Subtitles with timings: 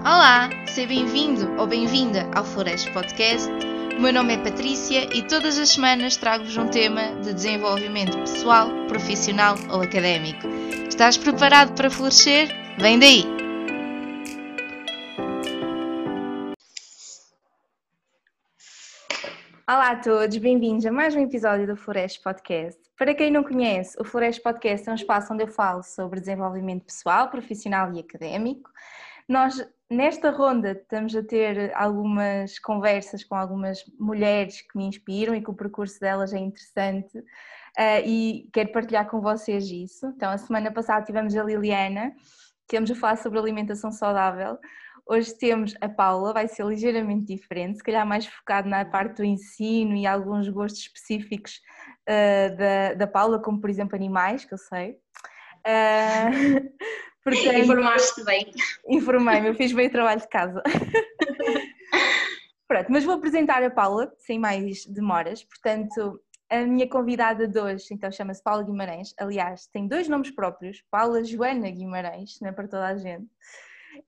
[0.00, 3.50] Olá, seja bem-vindo ou bem-vinda ao Flores Podcast.
[3.98, 8.68] O meu nome é Patrícia e todas as semanas trago-vos um tema de desenvolvimento pessoal,
[8.86, 10.46] profissional ou académico.
[10.88, 12.48] Estás preparado para florescer?
[12.78, 13.24] Vem daí!
[19.68, 22.80] Olá a todos, bem-vindos a mais um episódio do Flores Podcast.
[22.96, 26.84] Para quem não conhece, o Flores Podcast é um espaço onde eu falo sobre desenvolvimento
[26.84, 28.70] pessoal, profissional e académico.
[29.28, 35.42] Nós, nesta ronda, estamos a ter algumas conversas com algumas mulheres que me inspiram e
[35.42, 40.06] que o percurso delas é interessante uh, e quero partilhar com vocês isso.
[40.16, 42.14] Então, a semana passada tivemos a Liliana,
[42.66, 44.56] temos a falar sobre alimentação saudável.
[45.06, 49.24] Hoje temos a Paula, vai ser ligeiramente diferente, se calhar mais focado na parte do
[49.24, 51.60] ensino e alguns gostos específicos
[52.08, 54.92] uh, da, da Paula, como por exemplo animais, que eu sei.
[55.66, 56.72] Uh,
[57.36, 58.52] Portanto, Informaste bem.
[58.88, 60.62] Informei-me, eu fiz bem o trabalho de casa.
[62.68, 65.42] Pronto, mas vou apresentar a Paula, sem mais demoras.
[65.42, 69.14] Portanto, a minha convidada de hoje, então, chama-se Paula Guimarães.
[69.18, 73.26] Aliás, tem dois nomes próprios, Paula Joana Guimarães, não é para toda a gente.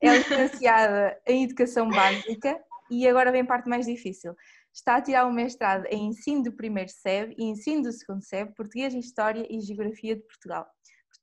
[0.00, 2.58] É licenciada em Educação Básica
[2.90, 4.34] e agora vem a parte mais difícil.
[4.72, 8.22] Está a tirar o um mestrado em Ensino do Primeiro SEB e Ensino do Segundo
[8.22, 10.66] SEB, Português, História e Geografia de Portugal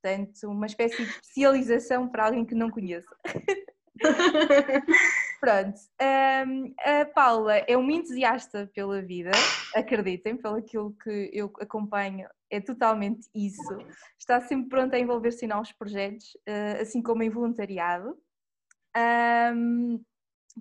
[0.08, 3.14] portanto, uma espécie de especialização para alguém que não conheça.
[5.40, 5.80] Pronto,
[6.48, 9.32] um, a Paula é uma entusiasta pela vida,
[9.76, 13.78] acreditem, pelo aquilo que eu acompanho, é totalmente isso.
[14.18, 18.18] Está sempre pronta a envolver-se em novos projetos, uh, assim como em voluntariado.
[19.56, 20.04] Um,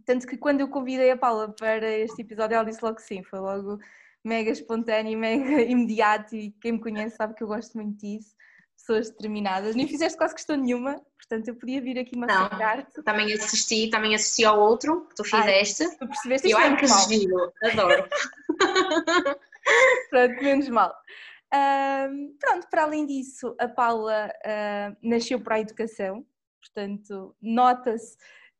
[0.05, 3.23] tanto que quando eu convidei a Paula para este episódio, ela disse logo que sim,
[3.23, 3.79] foi logo
[4.23, 8.37] mega espontâneo, mega imediato e quem me conhece sabe que eu gosto muito disso
[8.87, 9.75] pessoas determinadas.
[9.75, 13.03] Nem fizeste quase questão nenhuma, portanto eu podia vir aqui massacrar-te.
[13.03, 15.83] Também assisti, também assisti ao outro que tu fizeste.
[15.83, 18.09] Ai, tu percebeste eu, ai, que giro, adoro.
[20.11, 20.95] pronto, menos mal.
[21.53, 26.25] Uh, pronto, para além disso, a Paula uh, nasceu para a educação,
[26.61, 28.17] portanto, nota-se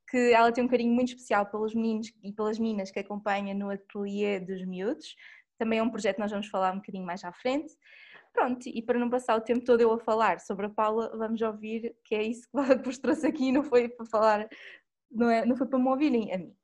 [0.09, 3.71] que ela tem um carinho muito especial pelos meninos e pelas meninas que acompanha no
[3.71, 5.17] ateliê dos miúdos.
[5.59, 7.73] Também é um projeto que nós vamos falar um bocadinho mais à frente.
[8.37, 11.41] Pronto, e para não passar o tempo todo eu a falar sobre a Paula, vamos
[11.41, 14.47] ouvir que é isso que vos trouxe aqui, não foi para falar,
[15.11, 16.55] não, é, não foi para me ouvirem a mim.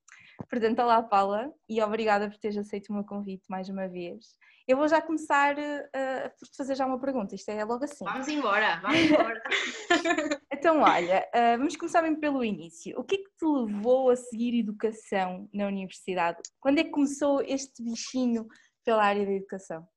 [0.50, 4.37] Portanto, olá Paula e obrigada por teres aceito o meu convite mais uma vez.
[4.69, 8.04] Eu vou já começar uh, por te fazer já uma pergunta, isto é logo assim.
[8.04, 9.43] Vamos embora, vamos embora.
[10.53, 13.00] então, olha, uh, vamos começar bem pelo início.
[13.00, 16.39] O que é que te levou a seguir educação na universidade?
[16.60, 18.47] Quando é que começou este bichinho
[18.84, 19.89] pela área da educação?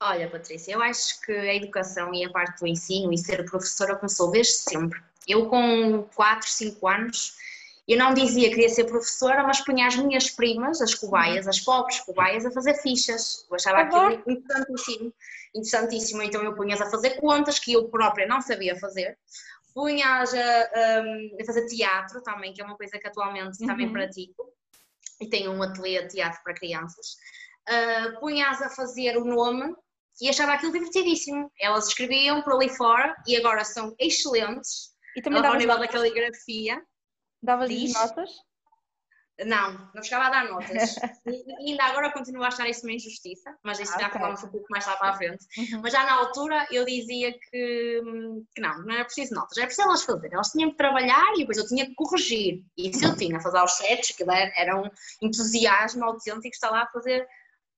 [0.00, 3.96] Olha, Patrícia, eu acho que a educação e a parte do ensino e ser professora
[3.96, 5.00] começou desde sempre.
[5.26, 7.36] Eu, com 4, 5 anos,
[7.86, 11.58] eu não dizia que queria ser professora, mas punha as minhas primas, as cobaias, as
[11.58, 13.44] pobres cobaias, a fazer fichas.
[13.50, 15.14] Eu achava aquilo interessantíssimo,
[15.54, 16.22] interessantíssimo.
[16.22, 19.18] Então eu punha-as a fazer contas que eu própria não sabia fazer.
[19.74, 20.62] Punha-as a,
[21.40, 23.66] a, fazer teatro também, que é uma coisa que atualmente uhum.
[23.66, 24.52] também pratico.
[25.20, 27.16] E tenho um ateliê de teatro para crianças.
[27.68, 29.74] Uh, punha-as a fazer o nome
[30.20, 31.50] e achava aquilo divertidíssimo.
[31.60, 36.82] Elas escreviam por ali fora e agora são excelentes e também ao nível da caligrafia.
[37.42, 38.30] Dava-lhes notas?
[39.46, 40.96] Não, não chegava a dar notas.
[41.26, 44.20] e ainda agora continuo a achar isso uma injustiça, mas isso ah, já okay.
[44.20, 45.44] falamos um pouco mais lá para a frente.
[45.56, 45.80] Uhum.
[45.80, 48.02] Mas já na altura eu dizia que,
[48.52, 50.34] que, não, não era preciso notas, era preciso elas fazerem.
[50.34, 52.64] Elas tinham que trabalhar e depois eu tinha que corrigir.
[52.76, 54.90] E isso eu tinha, fazer os sets, que era, um
[55.22, 57.24] entusiasmo autêntico estar lá a fazer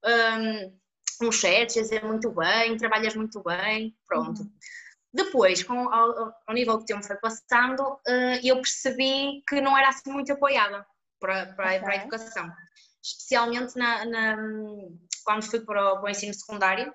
[0.04, 0.79] um,
[1.26, 4.42] um chat, dizer muito bem, trabalhas muito bem, pronto.
[4.42, 4.52] Uhum.
[5.12, 9.76] Depois, com, ao, ao, nível que o tempo foi passando, uh, eu percebi que não
[9.76, 10.86] era assim muito apoiada
[11.18, 11.80] para, para, okay.
[11.80, 12.50] para a educação.
[13.02, 14.36] Especialmente na, na,
[15.24, 16.92] quando fui para o, para o ensino secundário,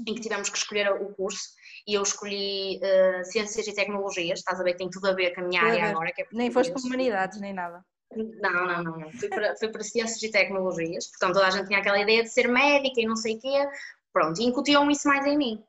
[0.00, 0.20] em que uhum.
[0.20, 1.50] tivemos que escolher o curso,
[1.86, 5.42] e eu escolhi uh, Ciências e Tecnologias, estás a ver, tem tudo a ver com
[5.42, 6.10] a minha área agora.
[6.10, 7.84] É nem foste para Humanidades, nem nada.
[8.16, 9.12] Não, não, não.
[9.12, 12.28] Fui para, fui para Ciências e Tecnologias, portanto toda a gente tinha aquela ideia de
[12.28, 13.68] ser médica e não sei o quê.
[14.12, 15.64] Pronto, e incutiam isso mais em mim.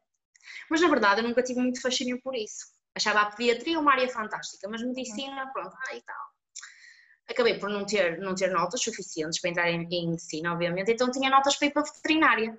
[0.70, 2.66] Mas na verdade eu nunca tive muito fascínio por isso.
[2.96, 6.26] Achava a pediatria uma área fantástica, mas medicina, pronto, aí tal.
[7.28, 11.12] Acabei por não ter, não ter notas suficientes para entrar em, em medicina, obviamente, então
[11.12, 12.58] tinha notas para ir para a veterinária.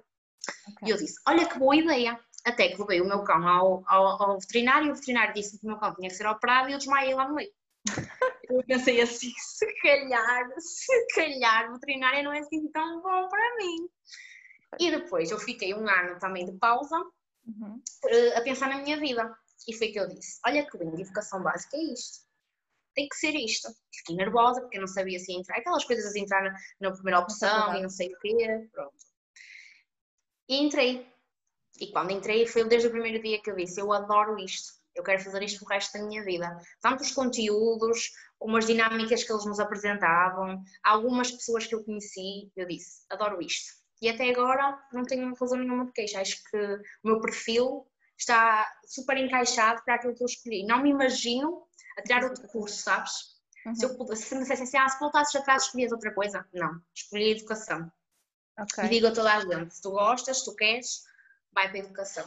[0.72, 0.88] Okay.
[0.88, 2.18] E eu disse: Olha que boa ideia.
[2.44, 5.68] Até que levei o meu cão ao, ao, ao veterinário, o veterinário disse que o
[5.68, 7.50] meu cão tinha que ser operado e eu desmaiei lá no meio.
[8.48, 13.88] Eu pensei assim, se calhar, se calhar veterinária não é assim tão bom para mim.
[14.78, 16.96] E depois eu fiquei um ano também de pausa
[17.46, 17.82] uhum.
[18.36, 19.36] a pensar na minha vida.
[19.66, 22.24] E foi que eu disse: Olha que lindo, educação básica é isto.
[22.94, 23.68] tem que ser isto.
[23.94, 26.92] Fiquei nervosa porque eu não sabia se ia entrar, aquelas coisas de entrar na, na
[26.92, 28.96] primeira opção e não sei o quê, pronto.
[30.48, 31.06] E entrei.
[31.80, 35.04] E quando entrei, foi desde o primeiro dia que eu disse: Eu adoro isto, eu
[35.04, 36.56] quero fazer isto o resto da minha vida.
[36.80, 42.50] Tanto os conteúdos, como as dinâmicas que eles nos apresentavam, algumas pessoas que eu conheci,
[42.56, 43.74] eu disse: Adoro isto.
[44.00, 46.20] E até agora não tenho razão nenhuma de queixa.
[46.20, 47.86] Acho que o meu perfil
[48.18, 50.66] está super encaixado para aquilo que eu escolhi.
[50.66, 51.66] Não me imagino
[51.98, 53.12] a tirar outro curso, sabes?
[53.66, 53.74] Uhum.
[53.74, 57.32] Se, eu, se me dissessem assim, ah, se voltasses atrás escolhias outra coisa, não, escolhi
[57.32, 57.90] educação.
[58.58, 58.84] Okay.
[58.84, 61.02] E digo a toda a gente, se tu gostas, se tu queres,
[61.56, 62.24] vai para a educação.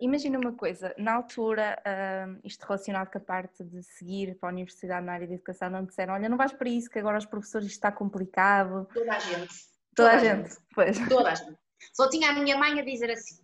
[0.00, 4.52] Imagina uma coisa, na altura, uh, isto relacionado com a parte de seguir para a
[4.52, 7.24] universidade na área de educação, não disseram, olha, não vais para isso, que agora os
[7.24, 8.88] professores isto está complicado.
[8.92, 9.54] Toda a gente.
[9.94, 11.08] Toda, toda a gente, gente, pois.
[11.08, 11.56] Toda a gente.
[11.92, 13.36] Só tinha a minha mãe a dizer assim,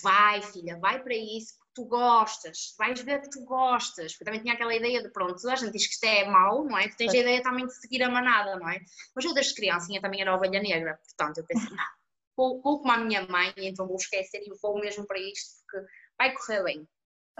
[0.00, 4.40] vai filha, vai para isso, porque tu gostas, vais ver que tu gostas, porque também
[4.40, 6.88] tinha aquela ideia de, pronto, a gente diz que isto é mau, não é?
[6.88, 8.78] Tu tens a ideia também de seguir a manada, não é?
[9.14, 11.84] Mas eu desde criancinha também era ovelha negra, portanto eu pensei, não,
[12.46, 15.86] vou, como a minha mãe, então vou esquecer e vou mesmo para isto, porque
[16.16, 16.88] vai correr bem.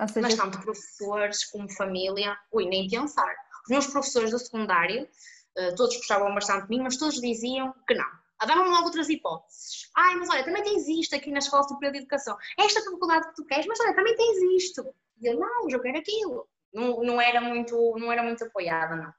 [0.06, 0.20] Seja...
[0.20, 3.34] Mas tanto professores como família, ui, nem pensar.
[3.64, 5.08] Os meus professores do secundário,
[5.56, 9.08] eh, todos gostavam bastante de mim, mas todos diziam que não ah, davam-me logo outras
[9.08, 9.90] hipóteses.
[9.96, 12.36] Ai, mas olha, também tens isto aqui na Escola Superior de Educação.
[12.58, 14.94] É esta faculdade que tu queres, mas olha, também tens isto.
[15.20, 16.48] E eu, não, eu quero aquilo.
[16.72, 19.12] Não, não, era muito, não era muito apoiada, não.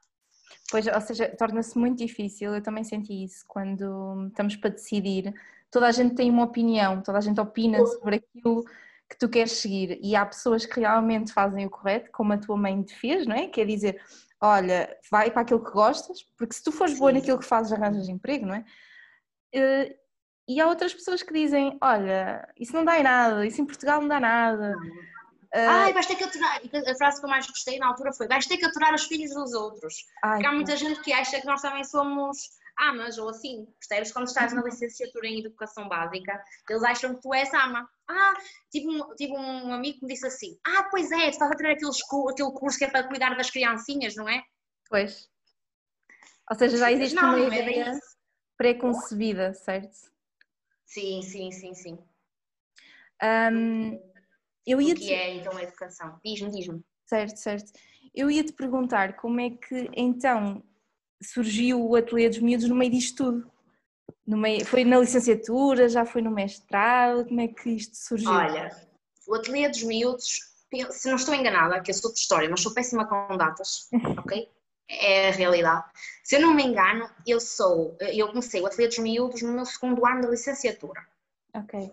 [0.71, 2.55] Pois, ou seja, torna-se muito difícil.
[2.55, 5.33] Eu também senti isso quando estamos para decidir.
[5.71, 8.63] Toda a gente tem uma opinião, toda a gente opina sobre aquilo
[9.09, 9.99] que tu queres seguir.
[10.01, 13.35] E há pessoas que realmente fazem o correto, como a tua mãe te fez, não
[13.35, 13.47] é?
[13.47, 14.01] Quer dizer,
[14.41, 18.07] olha, vai para aquilo que gostas, porque se tu fores boa naquilo que fazes, arranjas
[18.07, 18.65] emprego, não é?
[19.55, 19.99] Uh,
[20.49, 24.01] e há outras pessoas que dizem: Olha, isso não dá em nada, isso em Portugal
[24.01, 24.75] não dá nada.
[25.55, 26.59] Uh, Ai, vais ter que aturar.
[26.87, 29.31] A frase que eu mais gostei na altura foi: vais ter que aturar os filhos
[29.31, 30.05] dos outros.
[30.23, 32.49] Ai, Porque há muita gente que acha que nós também somos
[32.79, 34.11] amas ou assim, percebes?
[34.11, 37.87] Quando estás na licenciatura em educação básica, eles acham que tu és ama.
[38.07, 38.33] Ah,
[38.71, 41.55] tive um, tive um amigo que me disse assim: Ah, pois é, tu estás a
[41.55, 41.91] ter aquele,
[42.31, 44.41] aquele curso que é para cuidar das criancinhas, não é?
[44.89, 45.29] Pois.
[46.49, 47.91] Ou seja, já existe não, uma é ideia.
[47.91, 47.99] É
[48.57, 49.95] pré-concebida, certo?
[50.85, 51.97] Sim, sim, sim, sim.
[53.21, 54.01] Um,
[54.65, 55.13] eu ia o que te...
[55.13, 56.19] é então a educação?
[56.23, 56.83] Diz-me, diz-me.
[57.05, 57.71] Certo, certo.
[58.13, 60.63] Eu ia te perguntar como é que então
[61.21, 63.51] surgiu o Ateliê dos Miúdos no meio disto tudo?
[64.25, 64.65] No meio...
[64.65, 67.25] Foi na licenciatura, já foi no mestrado?
[67.25, 68.31] Como é que isto surgiu?
[68.31, 68.69] Olha,
[69.27, 70.39] o Ateliê dos Miúdos,
[70.91, 73.89] se não estou enganada, que eu sou de história, mas sou péssima com datas,
[74.19, 74.49] ok?
[74.89, 75.85] é a realidade.
[76.23, 79.65] Se eu não me engano, eu sou, eu comecei o Ateliê dos Miúdos no meu
[79.65, 81.07] segundo ano da licenciatura.
[81.53, 81.91] Ok.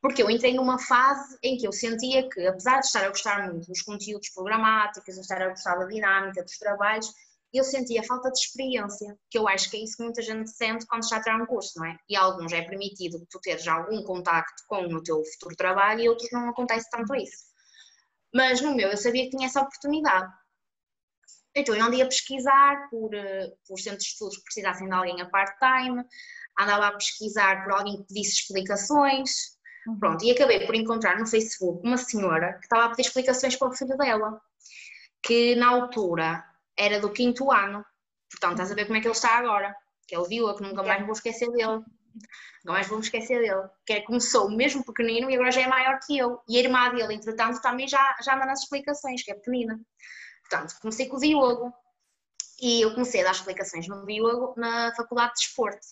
[0.00, 3.50] Porque eu entrei numa fase em que eu sentia que, apesar de estar a gostar
[3.50, 7.12] muito dos conteúdos programáticos, de estar a gostar da dinâmica dos trabalhos,
[7.58, 10.86] eu sentia falta de experiência, que eu acho que é isso que muita gente sente
[10.86, 11.96] quando está a tirar um curso, não é?
[12.08, 16.08] E alguns é permitido que tu teres algum contacto com o teu futuro trabalho e
[16.08, 17.52] outros não acontece tanto isso.
[18.34, 20.32] Mas no meu eu sabia que tinha essa oportunidade.
[21.54, 25.20] Então eu andei a pesquisar por, eh, por centros de estudos que precisassem de alguém
[25.20, 26.02] a part-time,
[26.58, 29.30] andava a pesquisar por alguém que pedisse explicações,
[29.86, 29.98] uhum.
[29.98, 33.68] pronto, e acabei por encontrar no Facebook uma senhora que estava a pedir explicações para
[33.68, 34.40] o filho dela,
[35.22, 36.42] que na altura
[36.76, 37.84] era do quinto ano,
[38.30, 39.74] portanto estás a ver como é que ele está agora,
[40.06, 41.82] que ele viu, que nunca mais me vou esquecer dele.
[42.64, 43.68] Nunca mais vou me esquecer dele.
[43.86, 46.40] Que é, começou mesmo pequenino e agora já é maior que eu.
[46.48, 49.80] E a irmã dele, entretanto, também já, já anda nas explicações, que é pequenina.
[50.48, 51.72] Portanto, comecei com o Diogo
[52.60, 55.86] e eu comecei a dar explicações no Diogo na Faculdade de Desporto,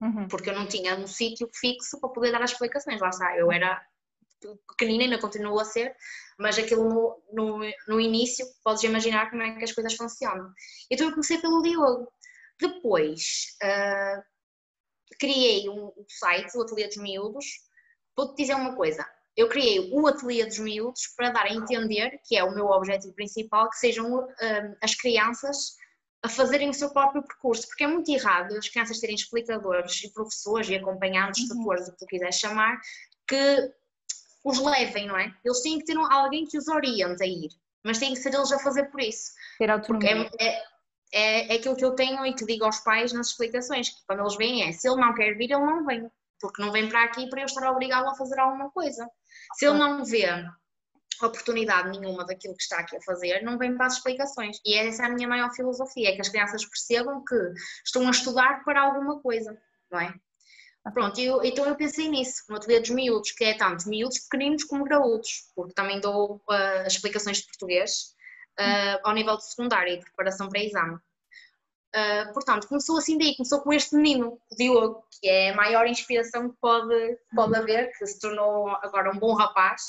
[0.00, 0.28] uhum.
[0.28, 3.00] porque eu não tinha um sítio fixo para poder dar as explicações.
[3.00, 3.84] Lá está, eu era
[4.68, 5.94] pequenina, ainda continuo a ser,
[6.38, 10.52] mas aquilo no, no, no início, podes imaginar como é que as coisas funcionam.
[10.90, 12.12] Então eu comecei pelo Diogo.
[12.60, 14.22] Depois uh,
[15.18, 17.46] criei um, site, o Ateliê dos Miúdos.
[18.16, 19.04] Vou-te dizer uma coisa,
[19.36, 23.14] eu criei o Ateliê dos Miúdos para dar a entender, que é o meu objetivo
[23.14, 25.76] principal, que sejam um, as crianças
[26.24, 30.12] a fazerem o seu próprio percurso, porque é muito errado as crianças terem explicadores e
[30.12, 31.58] professores e acompanhantes, uhum.
[31.58, 32.80] tutores, o que tu quiseres chamar,
[33.28, 33.72] que
[34.44, 35.34] os levem, não é?
[35.44, 37.48] Eles têm que ter alguém que os oriente a ir,
[37.82, 39.32] mas têm que ser eles a fazer por isso.
[39.58, 40.30] Ter autonomia.
[40.38, 40.62] É, é,
[41.12, 44.20] é, é aquilo que eu tenho e que digo aos pais nas explicações, que quando
[44.20, 46.10] eles vêm é, se ele não quer vir, ele não vem,
[46.40, 49.08] porque não vem para aqui para eu estar obrigado a fazer alguma coisa.
[49.54, 50.26] Se ele não vê
[51.22, 54.58] oportunidade nenhuma daquilo que está aqui a fazer, não vem para as explicações.
[54.64, 57.36] E essa é a minha maior filosofia, é que as crianças percebam que
[57.84, 59.56] estão a estudar para alguma coisa,
[59.90, 60.14] não é?
[60.92, 64.64] Pronto, eu, então eu pensei nisso, no ateliê dos miúdos, que é tanto miúdos pequeninos
[64.64, 68.14] como graúdos, porque também dou uh, explicações de português
[68.60, 70.96] uh, ao nível de secundário e preparação para exame.
[71.94, 75.86] Uh, portanto, começou assim daí, começou com este menino, o Diogo, que é a maior
[75.86, 79.80] inspiração que pode, pode haver, que se tornou agora um bom rapaz,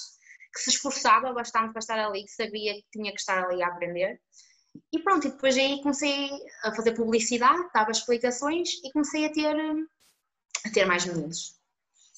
[0.53, 3.67] que se esforçava bastante para estar ali, que sabia que tinha que estar ali a
[3.67, 4.21] aprender.
[4.93, 6.29] E pronto, e depois aí comecei
[6.63, 9.55] a fazer publicidade, dava explicações e comecei a ter,
[10.73, 11.55] ter mais meninos.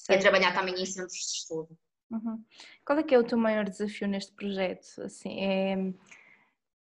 [0.08, 1.78] E a trabalhar também em centros de estudo.
[2.10, 2.42] Uhum.
[2.84, 5.02] Qual é que é o teu maior desafio neste projeto?
[5.02, 5.92] Assim, é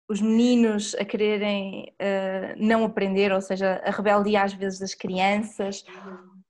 [0.08, 5.84] os meninos a quererem uh, não aprender, ou seja, a rebeldia às vezes das crianças,
[5.88, 6.42] uhum.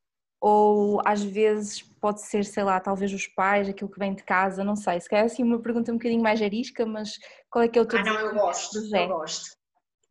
[0.42, 4.64] ou às vezes pode ser, sei lá, talvez os pais, aquilo que vem de casa,
[4.64, 7.18] não sei, se calhar assim uma pergunta um bocadinho mais arisca, mas
[7.50, 9.56] qual é que é o teu Ah não, eu gosto, eu gosto.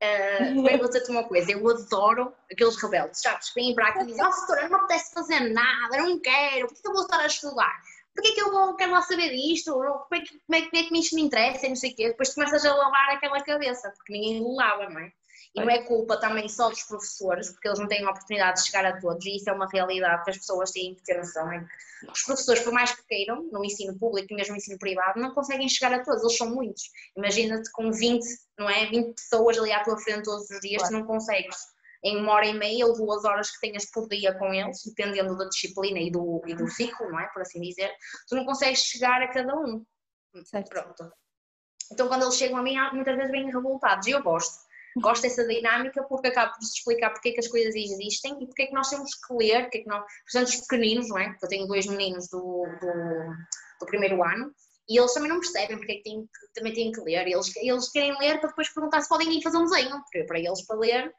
[0.05, 4.03] Uh, eu vou dizer-te uma coisa, eu adoro aqueles rebeldes, sabes, que vêm para aqui
[4.03, 7.03] e dizem, oh setora, não me apetece fazer nada, não quero, por que eu vou
[7.03, 7.73] estar a estudar?
[8.15, 9.73] Porquê que eu vou, quero lá saber disto?
[9.73, 11.67] Como é, que, como, é, como é que isto me interessa?
[11.67, 12.09] E não sei o quê.
[12.09, 15.13] Depois começas a lavar aquela cabeça, porque ninguém lava, não é?
[15.55, 18.67] E não é culpa também só dos professores, porque eles não têm a oportunidade de
[18.67, 21.51] chegar a todos, e isso é uma realidade que as pessoas têm que ter noção.
[21.53, 24.79] É que os professores, por mais que queiram, no ensino público e mesmo no ensino
[24.79, 26.91] privado, não conseguem chegar a todos, eles são muitos.
[27.17, 28.25] Imagina-te com 20,
[28.59, 28.87] não é?
[28.87, 30.95] 20 pessoas ali à tua frente todos os dias, claro.
[30.95, 31.57] tu não consegues
[32.05, 35.37] em uma hora e meia ou duas horas que tenhas por dia com eles, dependendo
[35.39, 37.27] da disciplina e do, e do ciclo, não é?
[37.29, 37.91] Por assim dizer,
[38.29, 39.85] tu não consegues chegar a cada um.
[40.45, 40.69] Certo.
[40.69, 41.13] Pronto.
[41.91, 44.63] Então quando eles chegam a mim, muitas vezes vêm revoltados e eu gosto.
[45.01, 48.63] Gosto dessa dinâmica porque acabo por explicar porque é que as coisas existem e porque
[48.63, 51.31] é que nós temos que ler, porque é que nós, portanto, os pequeninos, não é?
[51.31, 52.91] Porque eu tenho dois meninos do, do,
[53.81, 54.53] do primeiro ano
[54.89, 57.27] e eles também não percebem porque é que, têm que também têm que ler.
[57.27, 60.65] Eles, eles querem ler para depois perguntar se podem ir fazer um desenho, para eles
[60.67, 61.13] para ler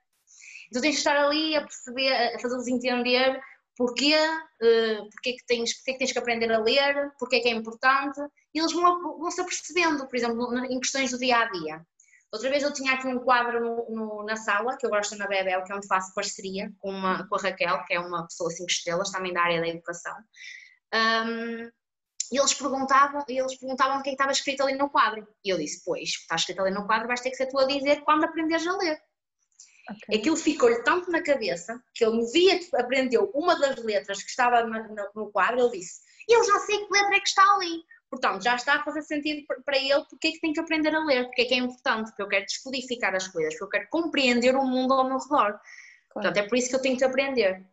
[0.70, 3.40] então tens de estar ali a perceber, a fazê-los entender
[3.78, 7.36] porquê, uh, porque, é que tens, porque é que tens que aprender a ler, porque
[7.38, 8.20] é que é importante,
[8.54, 11.86] e eles vão, vão se apercebendo, por exemplo, em questões do dia a dia.
[12.36, 15.26] Outra vez eu tinha aqui um quadro no, no, na sala, que eu gosto na
[15.26, 18.52] Bebel, que é onde faço parceria com, uma, com a Raquel, que é uma pessoa
[18.52, 20.14] cinco estrelas, também da área da educação.
[20.94, 21.72] Um,
[22.34, 25.26] e eles perguntavam, eles perguntavam o que, é que estava escrito ali no quadro.
[25.46, 27.66] E eu disse, pois, está escrito ali no quadro, vais ter que ser tu a
[27.66, 29.00] dizer quando aprenderes a ler.
[29.90, 30.20] Okay.
[30.20, 34.30] Aquilo ficou-lhe tanto na cabeça que ele me via que aprendeu uma das letras que
[34.30, 35.62] estava no, no quadro.
[35.62, 37.82] Ele disse: Eu já sei que letra é que está ali.
[38.16, 41.04] Portanto, já está a fazer sentido para ele porque é que tem que aprender a
[41.04, 43.90] ler, porque é que é importante, porque eu quero descodificar as coisas, porque eu quero
[43.90, 45.28] compreender o mundo ao meu redor.
[45.30, 45.60] Claro.
[46.14, 47.66] Portanto, é por isso que eu tenho que aprender.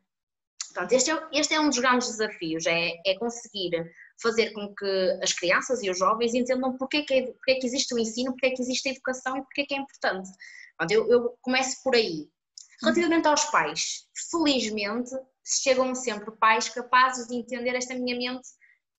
[0.66, 3.70] Portanto, este é, este é um dos grandes desafios, é, é conseguir
[4.20, 7.54] fazer com que as crianças e os jovens entendam porque é que, é, porque é
[7.56, 9.78] que existe o ensino, porque é que existe a educação e porque é que é
[9.78, 10.28] importante.
[10.90, 12.28] Eu, eu começo por aí.
[12.82, 15.10] Relativamente aos pais, felizmente
[15.44, 18.48] chegam sempre pais capazes de entender esta minha mente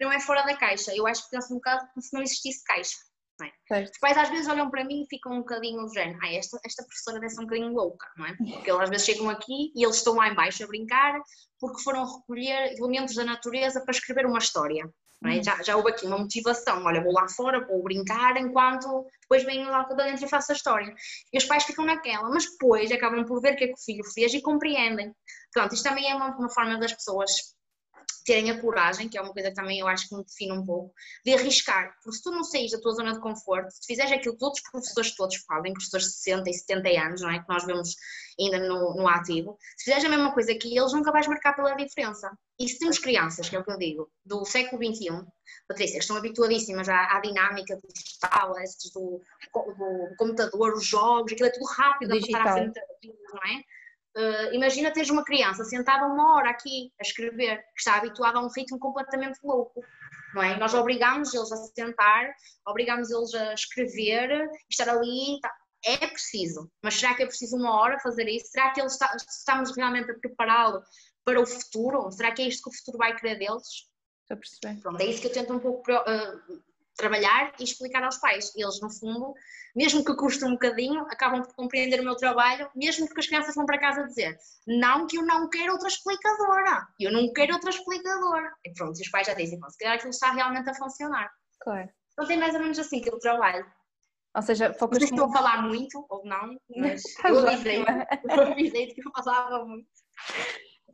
[0.03, 0.95] não é fora da caixa.
[0.95, 2.97] Eu acho que penso um bocado como se não existisse caixa.
[3.39, 3.83] Não é?
[3.83, 6.59] Os pais às vezes olham para mim e ficam um bocadinho do género, ah, esta,
[6.63, 8.35] esta professora deve ser um bocadinho louca, não é?
[8.35, 11.19] Porque eles às vezes chegam aqui e eles estão lá embaixo a brincar
[11.59, 14.87] porque foram recolher elementos da natureza para escrever uma história.
[15.25, 15.39] É?
[15.39, 15.43] Hum.
[15.43, 19.69] Já, já houve aqui uma motivação, olha, vou lá fora, vou brincar, enquanto depois venho
[19.69, 20.93] lá para dentro e faço a história.
[21.31, 23.83] E os pais ficam naquela, mas depois acabam por ver o que é que o
[23.83, 25.13] filho fez e compreendem.
[25.53, 27.31] Pronto, isto também é uma, uma forma das pessoas
[28.23, 30.65] terem a coragem, que é uma coisa que também eu acho que me define um
[30.65, 30.93] pouco,
[31.25, 31.95] de arriscar.
[32.03, 34.63] Porque se tu não saís da tua zona de conforto, se fizeres aquilo que outros
[34.69, 37.39] professores todos fazem, professores de 60 e 70 anos, não é?
[37.39, 37.95] Que nós vemos
[38.39, 41.75] ainda no, no ativo, se fizeres a mesma coisa que eles, nunca vais marcar pela
[41.75, 42.31] diferença.
[42.59, 45.09] E se temos crianças, que é o que eu digo, do século XXI,
[45.67, 49.21] Patrícia, que estão habituadíssimas à, à dinâmica digital, estes do,
[49.53, 52.41] do, computador, os jogos, aquilo é tudo rápido, digital.
[52.41, 52.81] a passar à frente,
[53.33, 53.63] não é?
[54.15, 58.41] Uh, imagina teres uma criança sentada uma hora aqui a escrever, que está habituada a
[58.43, 59.83] um ritmo completamente louco,
[60.35, 60.55] não é?
[60.57, 62.31] Nós obrigamos eles a sentar,
[62.67, 65.51] obrigamos eles a escrever, estar ali, tá.
[65.85, 68.51] é preciso, mas será que é preciso uma hora fazer isso?
[68.51, 70.83] Será que eles está, estamos realmente a prepará-lo
[71.25, 72.11] para o futuro?
[72.11, 73.89] Será que é isto que o futuro vai querer deles?
[74.21, 74.79] Estou a perceber.
[74.79, 76.63] Pronto, é isso que eu tento um pouco uh,
[76.95, 78.51] trabalhar e explicar aos pais.
[78.55, 79.33] Eles, no fundo,
[79.75, 83.55] mesmo que custe um bocadinho, acabam por compreender o meu trabalho, mesmo que as crianças
[83.55, 87.69] vão para casa dizer não que eu não quero outra explicadora, eu não quero outra
[87.69, 88.51] explicadora.
[88.65, 91.31] E pronto, os pais já dizem, se calhar aquilo está realmente a funcionar.
[91.61, 91.89] Claro.
[92.13, 93.65] Então tem mais ou menos assim que eu trabalho.
[94.35, 97.83] Ou seja, focas Não sei se estou a falar muito ou não, mas eu avisei,
[97.83, 99.87] eu avisei que eu falava muito.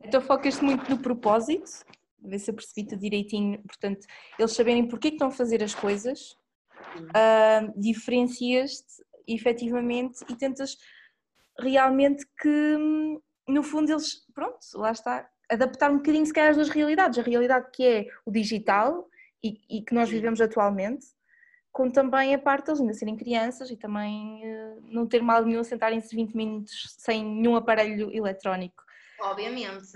[0.02, 1.84] Então focas-te muito no propósito
[2.22, 3.62] ver se eu percebi-te direitinho.
[3.62, 4.06] Portanto,
[4.38, 6.36] eles saberem porque é que estão a fazer as coisas,
[6.96, 10.76] uh, diferencias-te efetivamente e tentas
[11.58, 12.76] realmente que,
[13.48, 17.18] no fundo, eles, pronto, lá está, adaptar um bocadinho se calhar as duas realidades.
[17.18, 19.08] A realidade que é o digital
[19.42, 21.06] e, e que nós vivemos atualmente,
[21.72, 25.62] com também a parte deles ainda serem crianças e também uh, não ter mal nenhum
[25.62, 28.82] sentarem-se 20 minutos sem nenhum aparelho eletrónico.
[29.20, 29.86] Obviamente,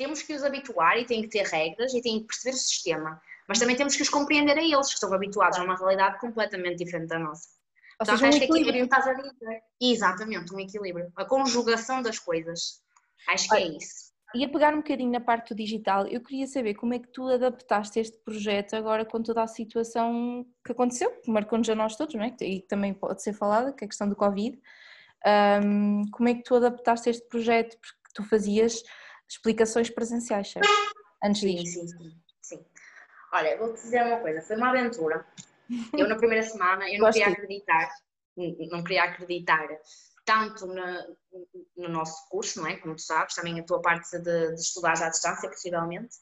[0.00, 3.20] temos que os habituar e tem que ter regras e tem que perceber o sistema,
[3.46, 6.82] mas também temos que os compreender a eles, que estão habituados a uma realidade completamente
[6.82, 7.46] diferente da nossa.
[8.00, 8.88] Ou seja, um equilíbrio.
[8.88, 9.60] Que estás a dizer.
[9.78, 11.12] Exatamente, um equilíbrio.
[11.16, 12.80] A conjugação das coisas.
[13.28, 14.10] Acho que é isso.
[14.34, 17.08] E a pegar um bocadinho na parte do digital, eu queria saber como é que
[17.08, 21.94] tu adaptaste este projeto agora com toda a situação que aconteceu, que marcou-nos a nós
[21.94, 22.34] todos, não é?
[22.40, 24.58] E também pode ser falada, que é a questão do Covid.
[25.62, 27.76] Um, como é que tu adaptaste este projeto?
[27.78, 28.82] Porque tu fazias
[29.30, 30.68] explicações presenciais, certo?
[31.22, 31.80] Antes sim, disso.
[31.80, 32.66] Sim, sim, sim.
[33.32, 35.24] Olha, vou-te dizer uma coisa, foi uma aventura.
[35.96, 37.90] Eu na primeira semana, eu não queria acreditar,
[38.36, 39.68] não queria acreditar
[40.24, 41.06] tanto na,
[41.76, 42.76] no nosso curso, não é?
[42.76, 46.16] Como tu sabes, também a tua parte de, de estudar à distância, possivelmente,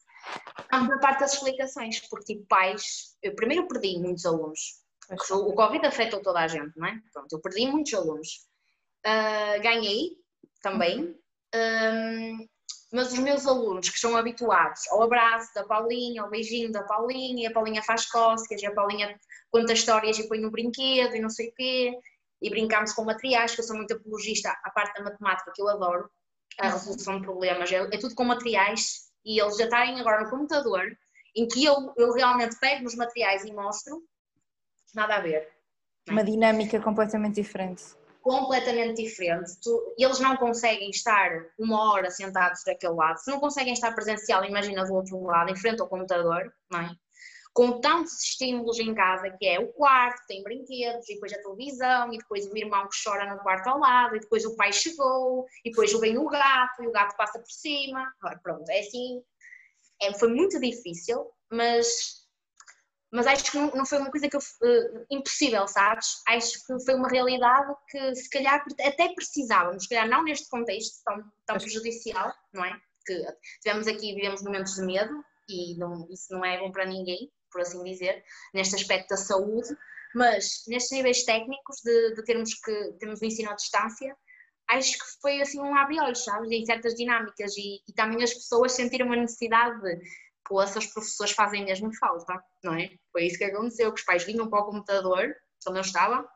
[0.70, 4.82] tanto na parte das explicações, porque tipo pais, eu primeiro perdi muitos alunos,
[5.30, 7.00] o, o Covid afetou toda a gente, não é?
[7.12, 8.46] Pronto, eu perdi muitos alunos.
[9.06, 10.18] Uh, ganhei
[10.60, 11.16] também,
[11.54, 12.48] um,
[12.92, 17.42] mas os meus alunos que estão habituados ao abraço da Paulinha, ao beijinho da Paulinha,
[17.42, 19.18] e a Paulinha faz cócegas, e a Paulinha
[19.50, 21.92] conta histórias e põe no brinquedo e não sei o quê,
[22.40, 25.68] e brincámos com materiais, que eu sou muito apologista à parte da matemática, que eu
[25.68, 26.08] adoro,
[26.60, 26.72] a uhum.
[26.72, 30.84] resolução de problemas, é, é tudo com materiais, e eles já estarem agora no computador,
[31.36, 34.02] em que eu, eu realmente pego nos materiais e mostro,
[34.94, 35.48] nada a ver.
[36.08, 36.12] É?
[36.12, 37.84] Uma dinâmica completamente diferente.
[38.22, 39.58] Completamente diferente.
[39.62, 43.18] Tu, eles não conseguem estar uma hora sentados daquele lado.
[43.18, 46.90] Se não conseguem estar presencial, imagina do outro lado, em frente ao computador, não é?
[47.58, 52.12] com tantos estímulos em casa, que é o quarto, tem brinquedos, e depois a televisão,
[52.12, 55.44] e depois o irmão que chora no quarto ao lado, e depois o pai chegou,
[55.64, 58.12] e depois vem o gato, e o gato passa por cima.
[58.44, 59.20] pronto, é assim,
[60.00, 62.17] é, foi muito difícil, mas,
[63.10, 66.22] mas acho que não, foi uma coisa que eu, uh, impossível, sabes?
[66.28, 71.02] Acho que foi uma realidade que se calhar até precisávamos, se calhar não neste contexto
[71.04, 72.78] tão, tão prejudicial, não é?
[73.06, 73.24] Que
[73.62, 77.62] tivemos aqui, vivemos momentos de medo, e não, isso não é bom para ninguém, por
[77.62, 79.74] assim dizer, neste aspecto da saúde,
[80.14, 84.14] mas nestes níveis técnicos de, de termos que termos o ensino à distância,
[84.68, 88.72] acho que foi assim um abre-olhos, sabes, em certas dinâmicas e, e, também as pessoas
[88.72, 89.98] sentiram uma necessidade de,
[90.48, 92.90] pô, essas professores fazem mesmo falta, não é?
[93.12, 95.34] Foi isso que aconteceu, que os pais vinham para o computador,
[95.68, 96.28] onde eu estava,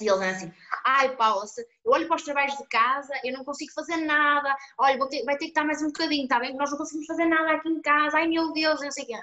[0.00, 0.52] e eles assim,
[0.84, 1.44] ai Paula,
[1.84, 5.36] eu olho para os trabalhos de casa, eu não consigo fazer nada, olha, ter, vai
[5.36, 6.54] ter que estar mais um bocadinho, está bem?
[6.54, 9.20] Nós não conseguimos fazer nada aqui em casa, ai meu Deus, eu sei o quê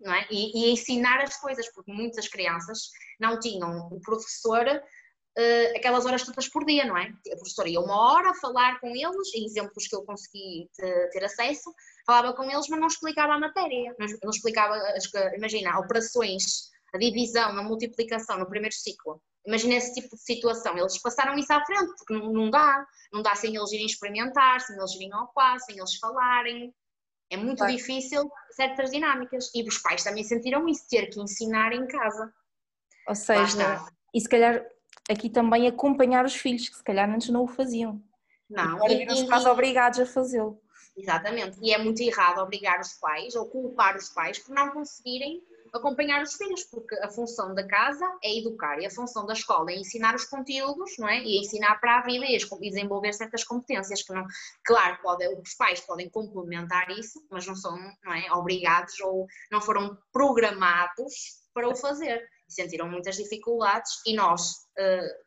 [0.00, 0.26] não é?
[0.30, 4.64] E, e, ensinar as coisas, porque muitas crianças não tinham o professor
[5.38, 7.12] uh, aquelas horas todas por dia, não é?
[7.32, 11.10] A professora ia uma hora a falar com eles, em exemplos que eu consegui ter,
[11.10, 11.72] ter acesso,
[12.06, 15.04] falava com eles, mas não explicava a matéria, não, não explicava, as,
[15.36, 19.20] imagina, operações, a divisão, a multiplicação no primeiro ciclo.
[19.46, 23.22] Imagina esse tipo de situação, eles passaram isso à frente, porque não, não dá, não
[23.22, 26.74] dá sem eles irem experimentar, sem eles irem ao passo, sem eles falarem,
[27.30, 27.74] é muito claro.
[27.74, 29.50] difícil certas dinâmicas.
[29.54, 32.32] E os pais também sentiram isso, ter que ensinar em casa.
[33.08, 34.64] Ou seja, e se calhar
[35.10, 38.02] aqui também acompanhar os filhos, que se calhar antes não o faziam.
[38.48, 38.88] Não.
[38.88, 40.60] E viram-se quase obrigados a fazê-lo.
[40.96, 41.58] Exatamente.
[41.60, 45.42] E é muito errado obrigar os pais ou culpar os pais por não conseguirem
[45.74, 49.72] acompanhar os filhos, porque a função da casa é educar e a função da escola
[49.72, 51.18] é ensinar os conteúdos, não é?
[51.18, 52.38] E ensinar para a vida e
[52.70, 54.24] desenvolver certas competências que não,
[54.64, 59.60] claro, pode, os pais podem complementar isso, mas não são, não é, obrigados ou não
[59.60, 62.24] foram programados para o fazer.
[62.54, 65.24] Sentiram muitas dificuldades e nós, uh,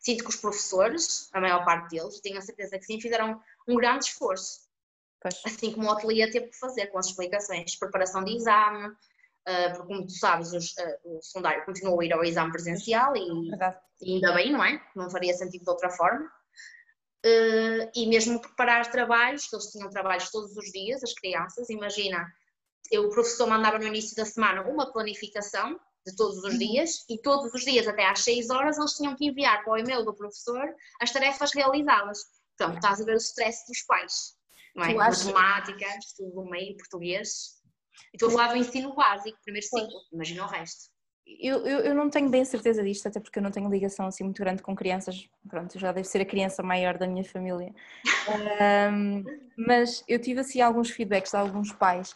[0.00, 3.76] sinto que os professores, a maior parte deles, tenho a certeza que sim, fizeram um
[3.76, 4.66] grande esforço.
[5.20, 5.40] Pois.
[5.44, 9.86] Assim como o ateliê teve que fazer com as explicações, preparação de exame, uh, porque
[9.86, 13.50] como tu sabes, os, uh, o secundário continuou a ir ao exame presencial e,
[14.02, 14.82] e, ainda bem, não é?
[14.94, 16.30] Não faria sentido de outra forma.
[17.24, 22.32] Uh, e mesmo preparar trabalhos, que eles tinham trabalhos todos os dias, as crianças, imagina,
[22.90, 26.58] eu, o professor mandava no início da semana uma planificação de todos os uhum.
[26.58, 29.78] dias e todos os dias até às 6 horas eles tinham que enviar para o
[29.78, 32.18] e-mail do professor as tarefas realizadas.
[32.54, 34.34] Então, estás a ver o stress dos pais,
[34.74, 34.94] não é?
[34.94, 37.56] Matemática, estudo do meio, português,
[38.12, 40.90] e estou a falar do ensino básico, primeiro ciclo, imagina o resto.
[41.40, 44.22] Eu, eu, eu, não tenho bem certeza disto, até porque eu não tenho ligação assim
[44.22, 45.28] muito grande com crianças.
[45.48, 47.74] Pronto, já deve ser a criança maior da minha família.
[48.92, 49.24] um,
[49.58, 52.14] mas eu tive assim alguns feedbacks de alguns pais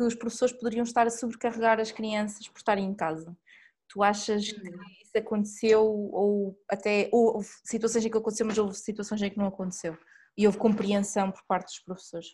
[0.00, 3.36] que os professores poderiam estar a sobrecarregar as crianças por estarem em casa.
[3.86, 4.80] Tu achas que uhum.
[5.02, 9.36] isso aconteceu ou até ou, houve situações em que aconteceu, mas houve situações em que
[9.36, 9.98] não aconteceu?
[10.38, 12.28] E houve compreensão por parte dos professores?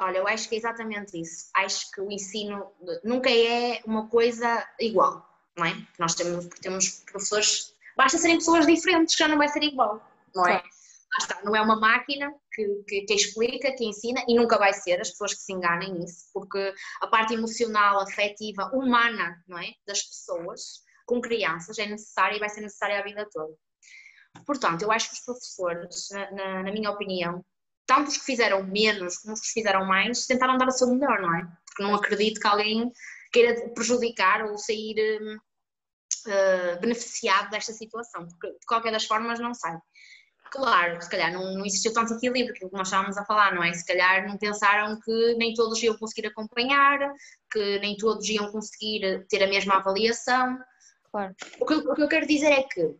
[0.00, 1.50] Olha, eu acho que é exatamente isso.
[1.54, 2.72] Acho que o ensino
[3.04, 5.28] nunca é uma coisa igual.
[5.58, 5.86] não é?
[5.98, 10.00] Nós temos, temos professores, basta serem pessoas diferentes, já não vai ser igual,
[10.34, 10.58] não é?
[10.58, 10.68] Claro.
[11.20, 15.00] Está, não é uma máquina que, que, que, explica, que ensina e nunca vai ser
[15.00, 19.72] as pessoas que se enganem nisso, porque a parte emocional, afetiva, humana, não é?
[19.86, 23.54] Das pessoas com crianças é necessária e vai ser necessária a vida toda.
[24.44, 27.44] Portanto, eu acho que os professores, na, na, na minha opinião,
[27.86, 31.20] tanto os que fizeram menos como os que fizeram mais, tentaram dar o seu melhor,
[31.20, 31.46] não é?
[31.66, 32.90] Porque não acredito que alguém
[33.32, 34.96] queira prejudicar ou sair
[36.26, 39.76] uh, beneficiado desta situação, porque de qualquer das formas não sai.
[40.54, 43.72] Claro, se calhar não, não existiu tanto equilíbrio, que nós estávamos a falar, não é?
[43.72, 47.12] Se calhar não pensaram que nem todos iam conseguir acompanhar,
[47.50, 50.56] que nem todos iam conseguir ter a mesma avaliação.
[51.10, 51.34] Claro.
[51.58, 52.94] O que, o que eu quero dizer é que,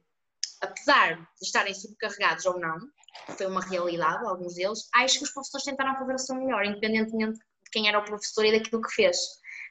[0.62, 2.76] apesar de estarem subcarregados ou não,
[3.38, 7.38] foi uma realidade, alguns deles, acho que os professores tentaram fazer o seu melhor, independentemente
[7.38, 9.16] de quem era o professor e daquilo que fez.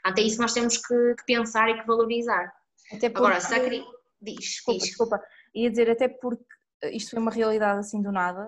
[0.05, 2.49] Até isso nós temos que, que pensar e que valorizar.
[2.93, 3.17] Até porque...
[3.17, 4.87] Agora, se a diz, desculpa, diz.
[4.87, 5.21] desculpa,
[5.53, 6.45] ia dizer até porque
[6.91, 8.47] isto foi uma realidade assim do nada,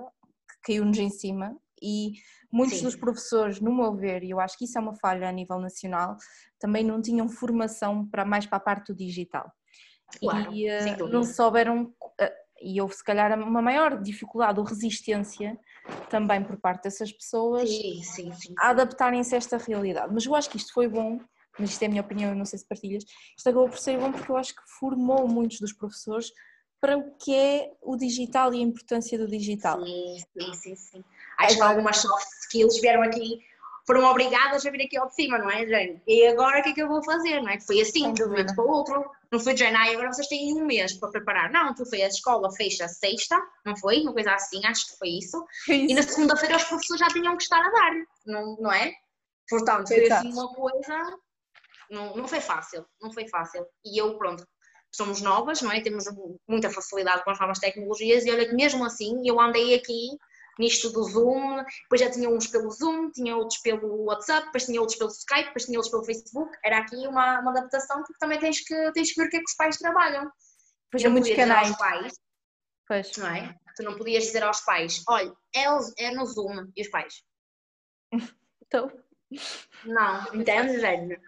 [0.50, 2.14] que caiu-nos em cima e
[2.52, 2.86] muitos Sim.
[2.86, 5.60] dos professores, no meu ver, e eu acho que isso é uma falha a nível
[5.60, 6.18] nacional,
[6.60, 9.52] também não tinham formação para mais para a parte do digital.
[10.20, 15.60] Claro, e uh, não souberam, uh, e houve se calhar uma maior dificuldade ou resistência
[16.10, 18.54] também por parte dessas pessoas sim, sim, sim.
[18.60, 20.14] a adaptarem-se a esta realidade.
[20.14, 21.20] Mas eu acho que isto foi bom,
[21.60, 23.04] mas isto é a minha opinião, eu não sei se partilhas,
[23.38, 26.32] isto acabou por ser bom porque eu acho que formou muitos dos professores
[26.86, 29.84] para o que é o digital e a importância do digital.
[29.84, 30.76] Sim, sim, sim.
[30.76, 31.04] sim.
[31.40, 33.40] Acho que algumas soft skills vieram aqui,
[33.88, 36.00] foram obrigadas a vir aqui ao de cima, não é, Jane?
[36.06, 37.60] E agora o que é que eu vou fazer, não é?
[37.60, 39.04] Foi assim, de um momento para o outro.
[39.32, 41.52] Não foi, Jane, ah, agora vocês têm um mês para preparar.
[41.52, 44.02] Não, tu foi a escola fecha sexta, não foi?
[44.02, 45.44] Uma coisa assim, acho que foi isso.
[45.68, 45.92] isso.
[45.92, 47.94] E na segunda-feira os professores já tinham que estar a dar,
[48.28, 48.94] não, não é?
[49.50, 51.18] Portanto, foi assim uma coisa
[51.90, 53.66] não, não foi fácil, não foi fácil.
[53.84, 54.46] E eu, pronto,
[54.96, 55.82] somos novas, não é?
[55.82, 56.06] Temos
[56.48, 60.10] muita facilidade com as novas tecnologias e olha que mesmo assim eu andei aqui
[60.58, 64.80] nisto do Zoom, depois já tinha uns pelo Zoom, tinha outros pelo WhatsApp, depois tinha
[64.80, 66.58] outros pelo Skype, depois tinha outros pelo Facebook.
[66.64, 69.40] Era aqui uma, uma adaptação porque também tens que, tens que ver o que é
[69.40, 70.32] que os pais trabalham.
[70.92, 71.70] Pois é muitos canais.
[71.70, 72.14] Aos pais,
[72.88, 73.18] pois.
[73.18, 73.56] Não é?
[73.76, 75.66] Tu não podias dizer aos pais, olha, é,
[76.00, 77.24] é no Zoom, e os pais?
[78.68, 78.92] Então.
[79.86, 81.22] Não, entende, velho?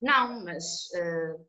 [0.00, 1.46] Não, mas uh,